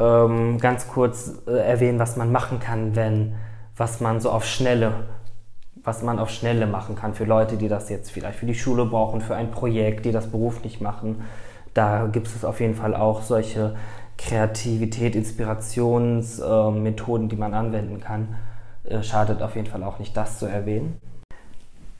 ähm, 0.00 0.58
ganz 0.58 0.88
kurz 0.88 1.32
äh, 1.46 1.52
erwähnen, 1.52 2.00
was 2.00 2.16
man 2.16 2.32
machen 2.32 2.58
kann, 2.58 2.96
wenn, 2.96 3.36
was 3.76 4.00
man 4.00 4.20
so 4.20 4.30
auf 4.30 4.44
Schnelle, 4.44 4.92
was 5.84 6.02
man 6.02 6.18
auf 6.18 6.30
Schnelle 6.30 6.66
machen 6.66 6.96
kann 6.96 7.14
für 7.14 7.24
Leute, 7.24 7.56
die 7.56 7.68
das 7.68 7.88
jetzt 7.88 8.10
vielleicht 8.10 8.40
für 8.40 8.46
die 8.46 8.56
Schule 8.56 8.84
brauchen, 8.84 9.20
für 9.20 9.36
ein 9.36 9.52
Projekt, 9.52 10.06
die 10.06 10.12
das 10.12 10.26
beruflich 10.26 10.80
machen. 10.80 11.22
Da 11.72 12.06
gibt 12.06 12.26
es 12.26 12.44
auf 12.44 12.58
jeden 12.58 12.74
Fall 12.74 12.96
auch 12.96 13.22
solche 13.22 13.76
Kreativität, 14.18 15.14
Inspirationsmethoden, 15.14 17.26
äh, 17.26 17.30
die 17.30 17.36
man 17.36 17.54
anwenden 17.54 18.00
kann. 18.00 18.34
Äh, 18.82 19.04
schadet 19.04 19.40
auf 19.40 19.54
jeden 19.54 19.68
Fall 19.68 19.84
auch 19.84 20.00
nicht, 20.00 20.16
das 20.16 20.40
zu 20.40 20.46
erwähnen. 20.46 21.00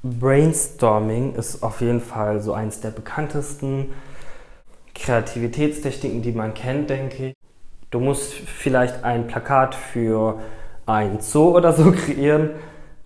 Brainstorming 0.02 1.36
ist 1.36 1.62
auf 1.62 1.80
jeden 1.80 2.00
Fall 2.00 2.40
so 2.40 2.52
eins 2.52 2.80
der 2.80 2.90
bekanntesten 2.90 3.90
Kreativitätstechniken, 4.94 6.22
die 6.22 6.32
man 6.32 6.54
kennt, 6.54 6.90
denke 6.90 7.28
ich. 7.28 7.34
Du 7.90 8.00
musst 8.00 8.32
vielleicht 8.32 9.04
ein 9.04 9.26
Plakat 9.26 9.74
für 9.74 10.38
ein 10.86 11.20
Zoo 11.20 11.56
oder 11.56 11.72
so 11.72 11.92
kreieren 11.92 12.50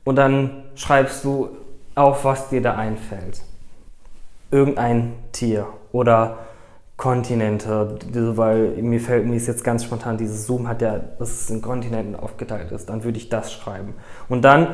und 0.05 0.17
dann 0.17 0.65
schreibst 0.75 1.25
du 1.25 1.49
auf, 1.95 2.25
was 2.25 2.49
dir 2.49 2.63
da 2.63 2.75
einfällt. 2.75 3.43
Irgendein 4.51 5.15
Tier 5.33 5.67
oder 5.93 6.39
Kontinente, 6.97 7.99
weil 8.37 8.69
mir 8.81 9.01
fällt 9.01 9.27
mir 9.27 9.37
jetzt 9.37 9.65
ganz 9.65 9.85
spontan, 9.85 10.17
dieses 10.17 10.47
Zoom 10.47 10.67
hat 10.67 10.81
ja, 10.81 10.99
dass 11.19 11.31
es 11.31 11.51
in 11.51 11.61
Kontinenten 11.61 12.17
aufgeteilt 12.17 12.73
ist, 12.73 12.89
dann 12.89 13.05
würde 13.05 13.19
ich 13.19 13.29
das 13.29 13.53
schreiben. 13.53 13.95
Und 14.29 14.43
dann 14.43 14.69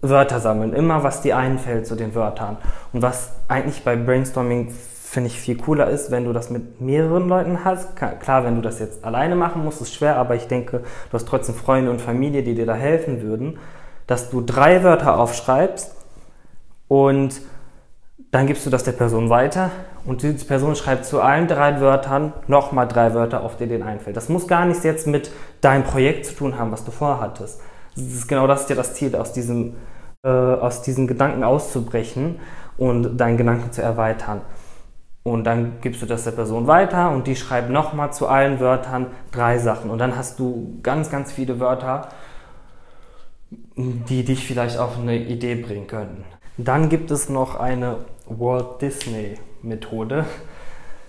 Wörter 0.00 0.40
sammeln, 0.40 0.72
immer 0.72 1.02
was 1.02 1.22
dir 1.22 1.36
einfällt 1.36 1.86
zu 1.86 1.94
den 1.94 2.14
Wörtern. 2.14 2.56
Und 2.92 3.02
was 3.02 3.32
eigentlich 3.48 3.84
bei 3.84 3.96
Brainstorming 3.96 4.72
finde 5.08 5.28
ich 5.28 5.40
viel 5.40 5.56
cooler 5.56 5.88
ist, 5.88 6.10
wenn 6.10 6.24
du 6.24 6.34
das 6.34 6.50
mit 6.50 6.82
mehreren 6.82 7.28
Leuten 7.28 7.64
hast. 7.64 7.96
Klar, 7.96 8.44
wenn 8.44 8.56
du 8.56 8.60
das 8.60 8.78
jetzt 8.78 9.04
alleine 9.04 9.36
machen 9.36 9.64
musst, 9.64 9.80
ist 9.80 9.94
schwer, 9.94 10.16
aber 10.16 10.34
ich 10.34 10.48
denke, 10.48 10.80
du 10.80 11.12
hast 11.12 11.26
trotzdem 11.26 11.54
Freunde 11.54 11.90
und 11.90 12.00
Familie, 12.00 12.42
die 12.42 12.54
dir 12.54 12.66
da 12.66 12.74
helfen 12.74 13.22
würden, 13.22 13.58
dass 14.06 14.28
du 14.28 14.42
drei 14.42 14.84
Wörter 14.84 15.18
aufschreibst 15.18 15.94
und 16.88 17.40
dann 18.30 18.46
gibst 18.46 18.66
du 18.66 18.70
das 18.70 18.84
der 18.84 18.92
Person 18.92 19.30
weiter 19.30 19.70
und 20.04 20.22
diese 20.22 20.44
Person 20.44 20.76
schreibt 20.76 21.06
zu 21.06 21.22
allen 21.22 21.48
drei 21.48 21.80
Wörtern 21.80 22.34
nochmal 22.46 22.86
drei 22.86 23.14
Wörter, 23.14 23.42
auf 23.42 23.56
die 23.56 23.66
denen 23.66 23.84
einfällt. 23.84 24.16
Das 24.16 24.28
muss 24.28 24.46
gar 24.46 24.66
nichts 24.66 24.84
jetzt 24.84 25.06
mit 25.06 25.30
deinem 25.62 25.84
Projekt 25.84 26.26
zu 26.26 26.34
tun 26.34 26.58
haben, 26.58 26.70
was 26.70 26.84
du 26.84 26.90
vorhattest. 26.90 27.62
Das 27.94 28.04
ist 28.04 28.28
genau 28.28 28.46
das 28.46 28.62
ist 28.62 28.70
ja 28.70 28.76
das 28.76 28.92
Ziel, 28.92 29.16
aus 29.16 29.32
diesem, 29.32 29.76
äh, 30.22 30.28
aus 30.28 30.82
diesem 30.82 31.06
Gedanken 31.06 31.44
auszubrechen 31.44 32.40
und 32.76 33.16
deinen 33.16 33.38
Gedanken 33.38 33.72
zu 33.72 33.80
erweitern. 33.80 34.42
Und 35.22 35.44
dann 35.44 35.80
gibst 35.80 36.00
du 36.00 36.06
das 36.06 36.24
der 36.24 36.30
Person 36.30 36.66
weiter 36.66 37.10
und 37.10 37.26
die 37.26 37.36
schreibt 37.36 37.70
nochmal 37.70 38.12
zu 38.12 38.28
allen 38.28 38.60
Wörtern 38.60 39.08
drei 39.30 39.58
Sachen. 39.58 39.90
Und 39.90 39.98
dann 39.98 40.16
hast 40.16 40.38
du 40.38 40.78
ganz, 40.82 41.10
ganz 41.10 41.32
viele 41.32 41.60
Wörter, 41.60 42.08
die 43.76 44.24
dich 44.24 44.46
vielleicht 44.46 44.78
auf 44.78 44.98
eine 44.98 45.16
Idee 45.16 45.54
bringen 45.56 45.86
könnten. 45.86 46.24
Dann 46.56 46.88
gibt 46.88 47.10
es 47.10 47.28
noch 47.28 47.58
eine 47.60 47.98
Walt 48.26 48.82
Disney 48.82 49.34
Methode. 49.62 50.24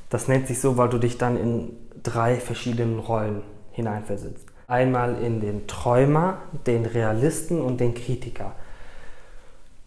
Das 0.09 0.27
nennt 0.27 0.47
sich 0.47 0.59
so, 0.59 0.77
weil 0.77 0.89
du 0.89 0.97
dich 0.97 1.17
dann 1.17 1.37
in 1.37 1.77
drei 2.03 2.35
verschiedenen 2.35 2.99
Rollen 2.99 3.41
hineinversetzt. 3.71 4.45
Einmal 4.67 5.15
in 5.21 5.39
den 5.41 5.65
Träumer, 5.67 6.37
den 6.67 6.85
Realisten 6.85 7.61
und 7.61 7.79
den 7.79 7.95
Kritiker. 7.95 8.53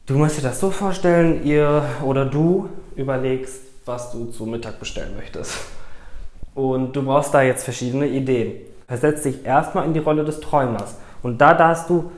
Du 0.07 0.19
musst 0.19 0.39
dir 0.39 0.43
das 0.43 0.59
so 0.59 0.71
vorstellen, 0.71 1.45
ihr 1.45 1.85
oder 2.05 2.25
du 2.25 2.69
überlegst, 2.97 3.63
was 3.85 4.13
du 4.13 4.27
zu 4.27 4.47
Mittag 4.47 4.79
bestellen 4.79 5.17
möchtest. 5.17 5.59
Und 6.55 6.95
du 6.95 7.03
brauchst 7.03 7.33
da 7.35 7.43
jetzt 7.43 7.65
verschiedene 7.65 8.07
Ideen. 8.07 8.61
Versetz 8.87 9.23
dich 9.23 9.45
erstmal 9.45 9.87
in 9.87 9.95
die 9.95 10.01
Rolle 10.01 10.25
des 10.25 10.41
Träumers. 10.41 10.97
Und 11.23 11.41
da 11.41 11.55
darfst 11.55 11.89
du 11.89 12.11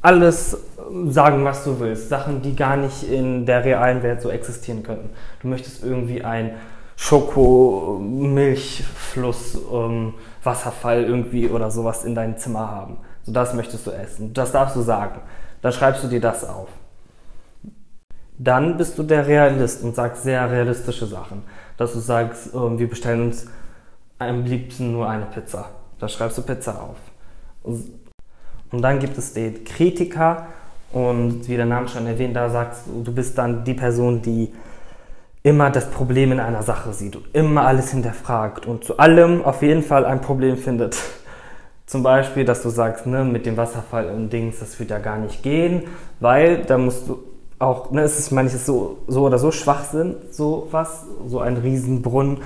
alles 0.00 0.56
sagen, 1.08 1.44
was 1.44 1.64
du 1.64 1.80
willst. 1.80 2.08
Sachen, 2.08 2.42
die 2.42 2.56
gar 2.56 2.76
nicht 2.76 3.02
in 3.10 3.46
der 3.46 3.64
realen 3.64 4.02
Welt 4.02 4.22
so 4.22 4.30
existieren 4.30 4.82
könnten. 4.82 5.10
Du 5.40 5.48
möchtest 5.48 5.82
irgendwie 5.82 6.22
ein 6.22 6.52
Schoko, 6.96 7.98
Milchfluss, 8.00 9.58
ähm, 9.72 10.14
Wasserfall 10.42 11.04
irgendwie 11.04 11.48
oder 11.48 11.70
sowas 11.70 12.04
in 12.04 12.14
deinem 12.14 12.36
Zimmer 12.36 12.70
haben. 12.70 12.98
So 13.24 13.32
das 13.32 13.54
möchtest 13.54 13.86
du 13.86 13.90
essen. 13.90 14.32
Das 14.32 14.52
darfst 14.52 14.76
du 14.76 14.82
sagen. 14.82 15.20
Dann 15.62 15.72
schreibst 15.72 16.04
du 16.04 16.08
dir 16.08 16.20
das 16.20 16.44
auf. 16.44 16.68
Dann 18.38 18.76
bist 18.76 18.98
du 18.98 19.02
der 19.02 19.26
Realist 19.26 19.82
und 19.84 19.94
sagst 19.94 20.24
sehr 20.24 20.50
realistische 20.50 21.06
Sachen. 21.06 21.42
Dass 21.76 21.92
du 21.92 22.00
sagst, 22.00 22.54
ähm, 22.54 22.78
wir 22.78 22.88
bestellen 22.88 23.22
uns 23.26 23.46
am 24.18 24.44
liebsten 24.44 24.92
nur 24.92 25.08
eine 25.08 25.26
Pizza. 25.26 25.70
Da 25.98 26.08
schreibst 26.08 26.38
du 26.38 26.42
Pizza 26.42 26.80
auf. 26.80 26.96
Und 27.62 28.82
dann 28.82 28.98
gibt 28.98 29.16
es 29.18 29.32
den 29.32 29.64
Kritiker 29.64 30.46
und 30.92 31.48
wie 31.48 31.56
der 31.56 31.66
Name 31.66 31.88
schon 31.88 32.06
erwähnt, 32.06 32.36
da 32.36 32.48
sagst 32.48 32.82
du, 32.86 33.02
du 33.02 33.12
bist 33.12 33.36
dann 33.38 33.64
die 33.64 33.74
Person, 33.74 34.22
die 34.22 34.52
immer 35.42 35.70
das 35.70 35.90
Problem 35.90 36.32
in 36.32 36.40
einer 36.40 36.62
Sache 36.62 36.92
sieht 36.92 37.16
und 37.16 37.26
immer 37.34 37.66
alles 37.66 37.90
hinterfragt 37.90 38.66
und 38.66 38.84
zu 38.84 38.98
allem 38.98 39.44
auf 39.44 39.62
jeden 39.62 39.82
Fall 39.82 40.04
ein 40.04 40.20
Problem 40.20 40.56
findet. 40.56 40.96
Zum 41.86 42.02
Beispiel, 42.02 42.44
dass 42.44 42.62
du 42.62 42.70
sagst, 42.70 43.06
ne, 43.06 43.24
mit 43.24 43.44
dem 43.44 43.56
Wasserfall 43.56 44.08
und 44.08 44.30
Dings, 44.30 44.60
das 44.60 44.78
wird 44.78 44.90
ja 44.90 44.98
gar 44.98 45.18
nicht 45.18 45.42
gehen, 45.42 45.82
weil 46.20 46.64
da 46.64 46.78
musst 46.78 47.08
du 47.08 47.22
auch, 47.64 47.90
ne, 47.90 48.02
es 48.02 48.18
ist 48.18 48.30
manches 48.30 48.66
so, 48.66 48.98
so 49.06 49.22
oder 49.22 49.38
so 49.38 49.50
Schwachsinn, 49.50 50.16
so 50.30 50.68
was, 50.70 51.06
so 51.26 51.40
ein 51.40 51.56
Riesenbrunnen 51.56 52.38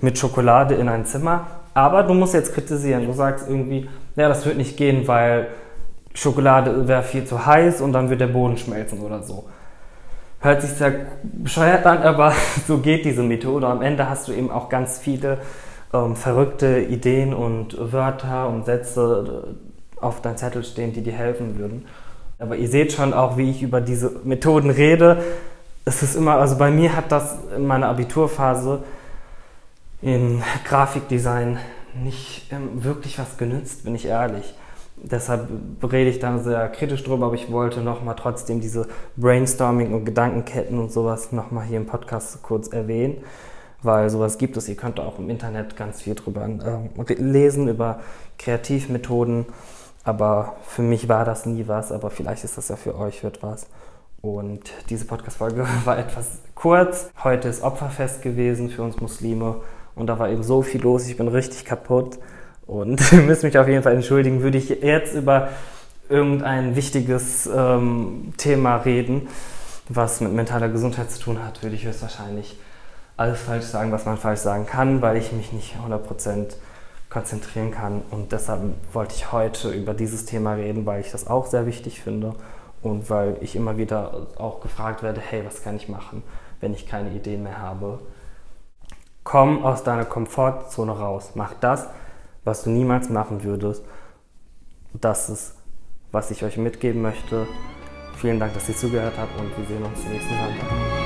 mit 0.00 0.18
Schokolade 0.18 0.74
in 0.74 0.88
ein 0.88 1.04
Zimmer. 1.04 1.46
Aber 1.74 2.02
du 2.02 2.14
musst 2.14 2.34
jetzt 2.34 2.54
kritisieren. 2.54 3.06
Du 3.06 3.12
sagst 3.12 3.48
irgendwie, 3.48 3.88
ja, 4.16 4.28
das 4.28 4.44
wird 4.46 4.56
nicht 4.56 4.76
gehen, 4.76 5.06
weil 5.06 5.48
Schokolade 6.14 6.88
wäre 6.88 7.02
viel 7.02 7.24
zu 7.24 7.46
heiß 7.46 7.80
und 7.80 7.92
dann 7.92 8.10
wird 8.10 8.20
der 8.20 8.26
Boden 8.26 8.56
schmelzen 8.56 9.00
oder 9.00 9.22
so. 9.22 9.44
Hört 10.40 10.62
sich 10.62 10.70
sehr 10.70 10.92
bescheuert 11.22 11.86
an, 11.86 11.98
aber 12.02 12.32
so 12.66 12.78
geht 12.78 13.04
diese 13.04 13.22
Methode. 13.22 13.66
Am 13.66 13.82
Ende 13.82 14.08
hast 14.08 14.28
du 14.28 14.32
eben 14.32 14.50
auch 14.50 14.68
ganz 14.68 14.98
viele 14.98 15.38
ähm, 15.92 16.16
verrückte 16.16 16.80
Ideen 16.80 17.34
und 17.34 17.76
Wörter 17.92 18.48
und 18.48 18.64
Sätze 18.64 19.44
äh, 19.46 20.04
auf 20.04 20.22
deinem 20.22 20.36
Zettel 20.36 20.64
stehen, 20.64 20.92
die 20.92 21.02
dir 21.02 21.12
helfen 21.12 21.58
würden. 21.58 21.86
Aber 22.40 22.56
ihr 22.56 22.68
seht 22.68 22.92
schon 22.92 23.12
auch, 23.12 23.36
wie 23.36 23.50
ich 23.50 23.62
über 23.62 23.82
diese 23.82 24.10
Methoden 24.24 24.70
rede. 24.70 25.22
Es 25.84 26.02
ist 26.02 26.16
immer, 26.16 26.36
also 26.36 26.56
bei 26.56 26.70
mir 26.70 26.96
hat 26.96 27.12
das 27.12 27.36
in 27.54 27.66
meiner 27.66 27.88
Abiturphase 27.88 28.82
in 30.00 30.42
Grafikdesign 30.64 31.58
nicht 32.02 32.50
ähm, 32.50 32.82
wirklich 32.82 33.18
was 33.18 33.36
genützt, 33.36 33.84
bin 33.84 33.94
ich 33.94 34.06
ehrlich. 34.06 34.54
Deshalb 34.96 35.48
rede 35.82 36.08
ich 36.08 36.18
dann 36.18 36.42
sehr 36.42 36.66
kritisch 36.68 37.04
drüber, 37.04 37.26
aber 37.26 37.34
ich 37.34 37.52
wollte 37.52 37.80
nochmal 37.80 38.16
trotzdem 38.18 38.60
diese 38.60 38.86
Brainstorming 39.16 39.92
und 39.92 40.06
Gedankenketten 40.06 40.78
und 40.78 40.90
sowas 40.90 41.32
nochmal 41.32 41.64
hier 41.66 41.76
im 41.76 41.86
Podcast 41.86 42.42
kurz 42.42 42.68
erwähnen, 42.68 43.18
weil 43.82 44.08
sowas 44.08 44.38
gibt 44.38 44.56
es. 44.56 44.66
Ihr 44.66 44.76
könnt 44.76 44.98
auch 44.98 45.18
im 45.18 45.28
Internet 45.28 45.76
ganz 45.76 46.00
viel 46.00 46.14
drüber 46.14 46.48
äh, 46.48 47.14
lesen, 47.14 47.68
über 47.68 48.00
Kreativmethoden. 48.38 49.44
Aber 50.10 50.56
für 50.66 50.82
mich 50.82 51.08
war 51.08 51.24
das 51.24 51.46
nie 51.46 51.68
was, 51.68 51.92
aber 51.92 52.10
vielleicht 52.10 52.42
ist 52.42 52.58
das 52.58 52.66
ja 52.66 52.74
für 52.74 52.98
euch 52.98 53.22
wird 53.22 53.44
was. 53.44 53.68
Und 54.20 54.62
diese 54.88 55.04
Podcast-Folge 55.04 55.64
war 55.84 55.98
etwas 55.98 56.40
kurz. 56.56 57.10
Heute 57.22 57.46
ist 57.46 57.62
Opferfest 57.62 58.20
gewesen 58.20 58.70
für 58.70 58.82
uns 58.82 59.00
Muslime 59.00 59.60
und 59.94 60.08
da 60.08 60.18
war 60.18 60.28
eben 60.28 60.42
so 60.42 60.62
viel 60.62 60.82
los. 60.82 61.06
Ich 61.06 61.16
bin 61.16 61.28
richtig 61.28 61.64
kaputt 61.64 62.18
und 62.66 63.12
ihr 63.12 63.20
müsst 63.20 63.44
mich 63.44 63.56
auf 63.56 63.68
jeden 63.68 63.84
Fall 63.84 63.94
entschuldigen. 63.94 64.42
Würde 64.42 64.58
ich 64.58 64.70
jetzt 64.70 65.14
über 65.14 65.50
irgendein 66.08 66.74
wichtiges 66.74 67.46
ähm, 67.46 68.32
Thema 68.36 68.78
reden, 68.78 69.28
was 69.88 70.20
mit 70.20 70.32
mentaler 70.32 70.70
Gesundheit 70.70 71.12
zu 71.12 71.20
tun 71.20 71.38
hat, 71.44 71.62
würde 71.62 71.76
ich 71.76 71.84
höchstwahrscheinlich 71.84 72.58
alles 73.16 73.40
falsch 73.40 73.66
sagen, 73.66 73.92
was 73.92 74.06
man 74.06 74.16
falsch 74.16 74.40
sagen 74.40 74.66
kann, 74.66 75.02
weil 75.02 75.18
ich 75.18 75.30
mich 75.30 75.52
nicht 75.52 75.76
100% 75.76 76.56
konzentrieren 77.10 77.72
kann. 77.72 78.02
Und 78.10 78.32
deshalb 78.32 78.62
wollte 78.92 79.14
ich 79.16 79.32
heute 79.32 79.70
über 79.70 79.92
dieses 79.92 80.24
Thema 80.24 80.54
reden, 80.54 80.86
weil 80.86 81.00
ich 81.00 81.10
das 81.10 81.26
auch 81.26 81.46
sehr 81.46 81.66
wichtig 81.66 82.00
finde 82.00 82.34
und 82.82 83.10
weil 83.10 83.36
ich 83.40 83.56
immer 83.56 83.76
wieder 83.76 84.28
auch 84.36 84.60
gefragt 84.60 85.02
werde, 85.02 85.20
hey, 85.20 85.44
was 85.44 85.62
kann 85.62 85.76
ich 85.76 85.88
machen, 85.88 86.22
wenn 86.60 86.72
ich 86.72 86.86
keine 86.86 87.10
Ideen 87.10 87.42
mehr 87.42 87.58
habe? 87.58 87.98
Komm 89.24 89.64
aus 89.64 89.82
deiner 89.82 90.06
Komfortzone 90.06 90.92
raus. 90.92 91.32
Mach 91.34 91.52
das, 91.60 91.88
was 92.44 92.62
du 92.62 92.70
niemals 92.70 93.10
machen 93.10 93.44
würdest. 93.44 93.84
Das 94.94 95.28
ist, 95.28 95.54
was 96.10 96.30
ich 96.30 96.42
euch 96.42 96.56
mitgeben 96.56 97.02
möchte. 97.02 97.46
Vielen 98.16 98.40
Dank, 98.40 98.54
dass 98.54 98.68
ihr 98.68 98.76
zugehört 98.76 99.14
habt 99.18 99.38
und 99.38 99.56
wir 99.56 99.66
sehen 99.66 99.84
uns 99.84 100.04
nächsten 100.04 100.34
Sonntag. 100.34 100.99